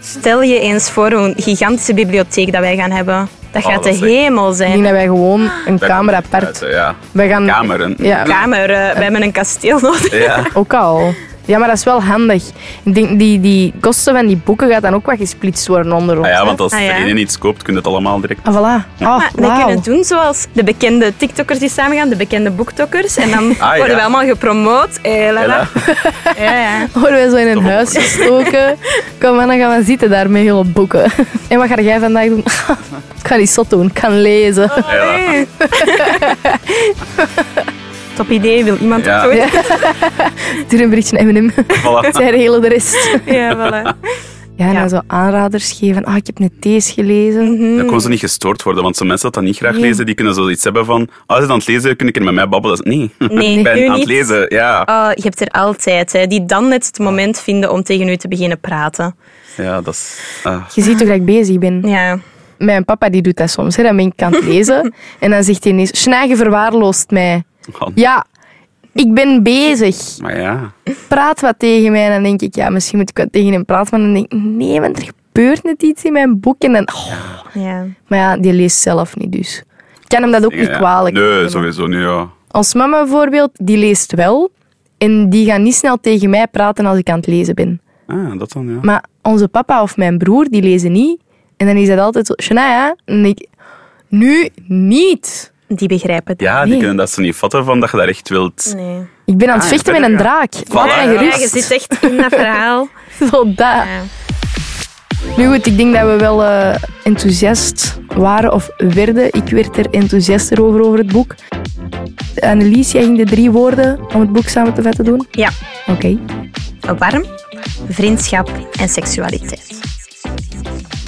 Stel 0.00 0.43
je 0.43 0.61
eens 0.61 0.91
voor 0.91 1.12
een 1.12 1.35
gigantische 1.37 1.95
bibliotheek 1.95 2.53
dat 2.53 2.61
wij 2.61 2.77
gaan 2.77 2.91
hebben. 2.91 3.29
Dat 3.50 3.62
Oh, 3.65 3.69
gaat 3.73 3.83
dat 3.85 3.93
de 3.93 3.99
echt- 3.99 4.00
hemel 4.15 4.50
Ik 4.50 4.57
zijn. 4.57 4.71
denk 4.71 4.83
dat 4.83 4.93
wij 4.93 5.05
gewoon 5.05 5.50
een 5.67 5.79
kamer 5.79 6.15
apart... 6.15 6.65
Ja, 6.71 6.95
Wij 7.12 7.29
gaan... 7.29 7.47
kameren. 7.47 7.95
Ja, 7.99 8.23
Kamer, 8.23 8.67
we 8.67 9.03
hebben 9.03 9.23
een 9.23 9.33
kasteel 9.33 9.79
nodig. 9.81 10.12
Ja. 10.25 10.43
Ook 10.55 10.75
al. 10.75 11.15
Ja, 11.49 11.59
maar 11.59 11.69
dat 11.69 11.76
is 11.76 11.85
wel 11.85 12.02
handig. 12.02 12.43
Ik 12.83 12.95
denk, 12.95 13.19
die, 13.19 13.40
die 13.40 13.73
kosten 13.81 14.14
van 14.14 14.26
die 14.26 14.37
boeken 14.45 14.69
gaat 14.71 14.83
dan 14.83 14.95
ook 14.95 15.07
wat 15.07 15.17
gesplitst 15.19 15.67
worden 15.67 15.93
onder 15.93 16.17
ons. 16.19 16.26
Ah 16.26 16.33
ja, 16.33 16.45
want 16.45 16.61
als 16.61 16.73
Ah, 16.73 16.81
ja. 16.81 16.87
er 16.97 17.07
één 17.07 17.17
iets 17.19 17.38
koopt, 17.38 17.62
kun 17.62 17.73
je 17.73 17.78
het 17.78 17.88
allemaal 17.88 18.21
direct... 18.21 18.40
Ah, 18.45 18.55
voilà. 18.55 18.59
Ah, 18.61 18.85
Maar 18.99 19.31
wauw. 19.35 19.64
kunnen 19.64 19.83
doen 19.83 20.05
zoals 20.05 20.46
de 20.53 20.64
bekende 20.64 21.12
TikTokkers 21.16 21.59
die 21.59 21.68
samen 21.70 21.96
gaan, 21.96 22.09
de 22.09 22.16
bekende 22.16 22.51
boektokkers. 22.51 23.16
En 23.16 23.31
dan 23.31 23.55
ja. 23.59 23.77
worden 23.77 23.96
we 23.96 24.03
allemaal 24.03 24.25
gepromoot. 24.27 24.99
Eh, 25.03 25.12
la, 25.33 25.33
la. 25.33 25.40
Ella. 25.42 25.68
Ja, 26.44 26.59
ja. 26.61 26.87
Worden 26.92 27.12
wij 27.18 27.29
zo 27.31 27.37
in 27.37 27.46
een 27.46 27.55
Top. 27.55 27.62
huis 27.64 27.90
gestoken. 27.92 28.77
Kom 29.20 29.38
aan, 29.40 29.49
dan 29.49 29.59
gaan 29.59 29.79
we 29.79 29.85
zitten 29.85 30.11
daar 30.11 30.31
met 30.31 30.42
hele 30.42 30.64
boeken. 30.64 31.11
En 31.49 31.59
wat 31.59 31.68
ga 31.68 31.81
jij 31.81 31.99
vandaag 32.01 32.27
doen? 32.29 32.38
ik 33.23 33.27
ga 33.27 33.37
niet 33.37 33.51
zot 33.51 33.70
doen, 33.70 33.87
ik 33.87 33.94
kan 33.94 34.20
lezen. 34.20 34.70
Nee. 34.90 35.46
Top 38.18 38.31
idee, 38.31 38.64
wil 38.64 38.76
iemand 38.76 39.04
Ja. 39.04 39.22
dat 39.22 39.33
doen? 39.33 39.40
Doe 40.68 40.83
een 40.83 40.88
berichtje 40.88 41.22
naar 41.22 41.33
M&M. 41.33 41.50
Voilà. 41.50 42.11
Zij 42.16 42.31
regelen 42.31 42.61
de 42.61 42.68
rest. 42.68 43.18
Ja, 43.24 43.54
voilà. 43.57 43.96
Ja, 44.57 44.66
en 44.66 44.72
Ja. 44.72 44.81
dan 44.81 44.88
zo 44.88 45.00
aanraders 45.07 45.72
geven. 45.72 46.04
Ah, 46.04 46.16
ik 46.16 46.26
heb 46.26 46.38
net 46.38 46.52
deze 46.61 46.92
gelezen. 46.92 47.76
Dan 47.76 47.87
kon 47.87 48.00
ze 48.00 48.09
niet 48.09 48.18
gestoord 48.20 48.62
worden, 48.62 48.83
want 48.83 48.96
sommige 48.96 49.18
mensen 49.20 49.33
dat 49.33 49.35
dat 49.35 49.42
niet 49.42 49.57
graag 49.57 49.72
Nee. 49.72 49.90
lezen, 49.90 50.07
die 50.07 50.14
kunnen 50.14 50.35
zoiets 50.35 50.64
hebben 50.64 50.85
van, 50.85 51.09
als 51.26 51.44
je 51.44 51.50
aan 51.50 51.59
het 51.59 51.66
lezen, 51.66 51.96
kun 51.96 52.09
je 52.12 52.20
met 52.20 52.35
mij 52.35 52.48
babbelen. 52.48 52.78
Nee, 52.83 53.11
Nee, 53.28 53.57
ik 53.59 53.62
ben 53.64 53.74
nu 53.76 53.85
aan 53.85 53.88
het 53.90 53.98
niet. 53.98 54.07
lezen, 54.09 54.46
ja. 54.48 54.83
Oh, 54.87 55.09
je 55.14 55.22
hebt 55.22 55.40
er 55.40 55.46
altijd, 55.48 56.12
hè, 56.12 56.26
die 56.26 56.44
dan 56.46 56.68
net 56.68 56.87
het 56.87 56.98
moment 56.98 57.40
vinden 57.40 57.72
om 57.72 57.83
tegen 57.83 58.09
u 58.09 58.16
te 58.16 58.28
beginnen 58.28 58.61
praten. 58.61 59.16
Ja, 59.57 59.81
dat 59.81 59.94
is... 59.94 60.18
ah. 60.42 60.62
Je 60.74 60.83
ziet 60.83 60.98
toch 60.98 61.07
dat 61.09 61.16
ik 61.16 61.24
bezig 61.24 61.59
ben. 61.59 61.83
Ja. 61.88 62.18
Mijn 62.59 62.85
papa 62.85 63.09
die 63.09 63.22
doet 63.22 63.37
dat 63.37 63.50
soms. 63.50 63.76
Hè. 63.76 63.83
Dan 63.83 63.96
ben 63.96 64.07
ik 64.07 64.22
aan 64.22 64.33
het 64.33 64.44
lezen. 64.44 64.94
en 65.20 65.31
dan 65.31 65.44
zegt 65.44 65.64
hij 65.64 65.72
ineens, 65.72 66.00
Snage 66.02 66.37
verwaarloost 66.37 67.11
mij. 67.11 67.42
Ja, 67.94 68.24
ik 68.92 69.14
ben 69.14 69.42
bezig. 69.42 70.18
Maar 70.20 70.40
ja, 70.40 70.72
Praat 71.09 71.40
wat 71.40 71.54
tegen 71.59 71.92
mij. 71.92 72.04
En 72.07 72.12
dan 72.12 72.22
denk 72.22 72.40
ik, 72.40 72.54
ja, 72.54 72.68
misschien 72.70 72.98
moet 72.98 73.11
ik 73.11 73.16
wat 73.16 73.33
tegen 73.33 73.52
hem 73.52 73.64
praten. 73.64 73.90
Maar 73.90 74.00
dan 74.00 74.14
denk 74.14 74.33
ik, 74.33 74.38
nee, 74.40 74.81
want 74.81 74.98
er 74.98 75.04
gebeurt 75.04 75.62
net 75.64 75.83
iets 75.83 76.04
in 76.04 76.12
mijn 76.12 76.40
boek. 76.40 76.62
En 76.62 76.72
dan, 76.72 76.88
oh. 76.94 77.12
ja. 77.54 77.87
Maar 78.07 78.18
ja, 78.18 78.37
die 78.37 78.52
leest 78.52 78.78
zelf 78.78 79.16
niet, 79.16 79.33
dus. 79.33 79.62
Ik 80.00 80.09
kan 80.09 80.22
hem 80.22 80.31
dat 80.31 80.44
ook 80.44 80.54
niet 80.54 80.70
kwalijk 80.70 81.16
Nee, 81.16 81.28
nemen. 81.31 81.50
sowieso 81.50 81.87
niet, 81.87 82.00
ja. 82.00 82.28
Als 82.50 82.74
mama 82.74 82.98
bijvoorbeeld, 83.02 83.50
die 83.54 83.76
leest 83.76 84.12
wel. 84.14 84.50
En 84.98 85.31
die 85.31 85.46
gaat 85.46 85.61
niet 85.61 85.74
snel 85.74 86.00
tegen 86.00 86.31
mij 86.31 86.46
praten 86.46 86.87
als 86.87 86.98
ik 86.98 87.09
aan 87.11 87.16
het 87.16 87.26
lezen 87.26 87.54
ben. 87.54 87.81
Ah, 88.07 88.38
dat 88.38 88.52
dan, 88.52 88.68
ja. 88.68 88.78
Maar 88.83 89.04
onze 89.22 89.48
papa 89.48 89.83
of 89.83 89.96
mijn 89.96 90.18
broer, 90.18 90.46
die 90.50 90.62
lezen 90.62 90.92
niet. 90.92 91.20
En 91.57 91.66
dan 91.66 91.76
is 91.76 91.88
dat 91.88 91.98
altijd 91.98 92.26
zo, 92.26 92.35
Shania, 92.42 92.96
en 93.04 93.24
ik, 93.24 93.46
nu 94.09 94.48
niet. 94.66 95.52
Die 95.68 95.88
begrijpen 95.88 96.33
het. 96.33 96.40
Ja, 96.40 96.61
die 96.61 96.68
Nee. 96.70 96.78
kunnen 96.78 96.96
dat 96.96 97.11
zo 97.11 97.20
niet 97.22 97.37
vatten 97.37 97.64
van 97.64 97.81
dat 97.81 97.90
je 97.90 97.96
daar 97.96 98.09
echt 98.09 98.28
wilt... 98.28 98.72
Nee. 98.76 98.98
Ik 99.24 99.37
ben 99.37 99.48
aan 99.48 99.54
het 99.54 99.62
Ah, 99.62 99.68
vechten 99.68 99.94
ja, 99.94 100.00
met 100.00 100.11
een 100.11 100.16
draak. 100.16 100.52
Laat 100.54 100.64
Voilà, 100.90 100.94
mij 100.96 101.04
ja. 101.07 101.11
Ja, 101.12 101.18
gerust. 101.33 101.54
je 101.54 101.61
zit 101.61 101.70
echt 101.70 102.02
in 102.02 102.16
dat 102.16 102.28
verhaal. 102.35 102.88
Zo 103.31 103.44
dat. 103.44 103.57
Ja. 103.57 103.85
Nu 105.37 105.48
goed, 105.48 105.66
ik 105.66 105.76
denk 105.76 105.94
dat 105.94 106.02
we 106.02 106.16
wel 106.16 106.44
eh, 106.44 106.74
enthousiast 107.04 107.98
waren 108.16 108.52
of 108.52 108.70
werden. 108.76 109.26
Ik 109.33 109.48
werd 109.48 109.76
er 109.76 109.87
enthousiaster 109.90 110.64
over, 110.64 110.81
over 110.85 110.98
het 110.98 111.12
boek. 111.12 111.35
Annelies, 112.40 112.92
jij 112.92 113.02
ging 113.02 113.16
de 113.16 113.24
drie 113.24 113.50
woorden 113.50 114.00
om 114.14 114.20
het 114.20 114.33
boek 114.33 114.48
samen 114.48 114.74
te 114.74 114.83
vatten 114.83 115.04
doen? 115.04 115.26
ja. 115.31 115.50
Oké, 115.87 116.18
Warm, 116.98 117.24
vriendschap 117.88 118.50
en 118.81 118.88
seksualiteit. 118.88 119.81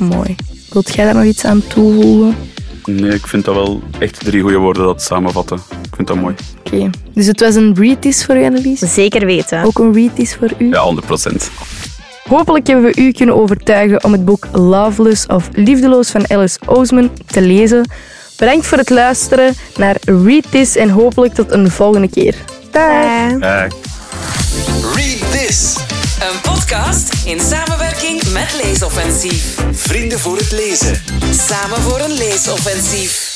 mooi. 0.02 0.36
Wilt 0.72 0.94
jij 0.94 1.04
daar 1.04 1.14
nog 1.14 1.24
iets 1.24 1.44
aan 1.44 1.62
toevoegen? 1.66 2.36
Nee, 2.84 3.12
ik 3.12 3.26
vind 3.26 3.44
dat 3.44 3.54
wel 3.54 3.82
echt 3.98 4.24
drie 4.24 4.42
goede 4.42 4.56
woorden 4.56 4.84
dat 4.84 5.02
samenvatten. 5.02 5.56
Ik 5.56 5.94
vind 5.96 6.08
dat 6.08 6.16
mooi. 6.16 6.34
Oké, 6.58 6.90
dus 7.14 7.26
het 7.26 7.40
was 7.40 7.54
een 7.54 7.74
read-is 7.74 8.24
voor 8.24 8.36
u, 8.36 8.44
Annelies? 8.44 8.78
Zeker 8.78 9.26
weten. 9.26 9.64
Ook 9.64 9.78
een 9.78 9.92
read-is 9.92 10.34
voor 10.34 10.50
u? 10.58 10.68
Ja, 10.68 10.82
100 10.82 11.06
procent. 11.06 11.50
Hopelijk 12.28 12.66
hebben 12.66 12.84
we 12.84 13.00
u 13.00 13.12
kunnen 13.12 13.34
overtuigen 13.34 14.04
om 14.04 14.12
het 14.12 14.24
boek 14.24 14.46
Loveless 14.52 15.26
of 15.26 15.48
Liefdeloos 15.52 16.10
van 16.10 16.30
Alice 16.30 16.58
Oseman 16.66 17.10
te 17.26 17.40
lezen. 17.40 17.90
Bedankt 18.36 18.66
voor 18.66 18.78
het 18.78 18.90
luisteren 18.90 19.54
naar 19.76 19.96
Read 20.04 20.50
This 20.50 20.76
en 20.76 20.88
hopelijk 20.88 21.34
tot 21.34 21.52
een 21.52 21.70
volgende 21.70 22.08
keer. 22.08 22.34
Dag! 22.70 23.38
Ja, 23.40 23.68
Read 24.94 25.30
This. 25.32 25.89
Een 26.20 26.40
podcast 26.40 27.24
in 27.24 27.40
samenwerking 27.40 28.33
met 28.33 28.54
Leesoffensief. 28.62 29.54
Vrienden 29.72 30.18
voor 30.18 30.37
het 30.37 30.52
lezen. 30.52 31.02
Samen 31.48 31.83
voor 31.83 32.00
een 32.00 32.12
leesoffensief. 32.12 33.29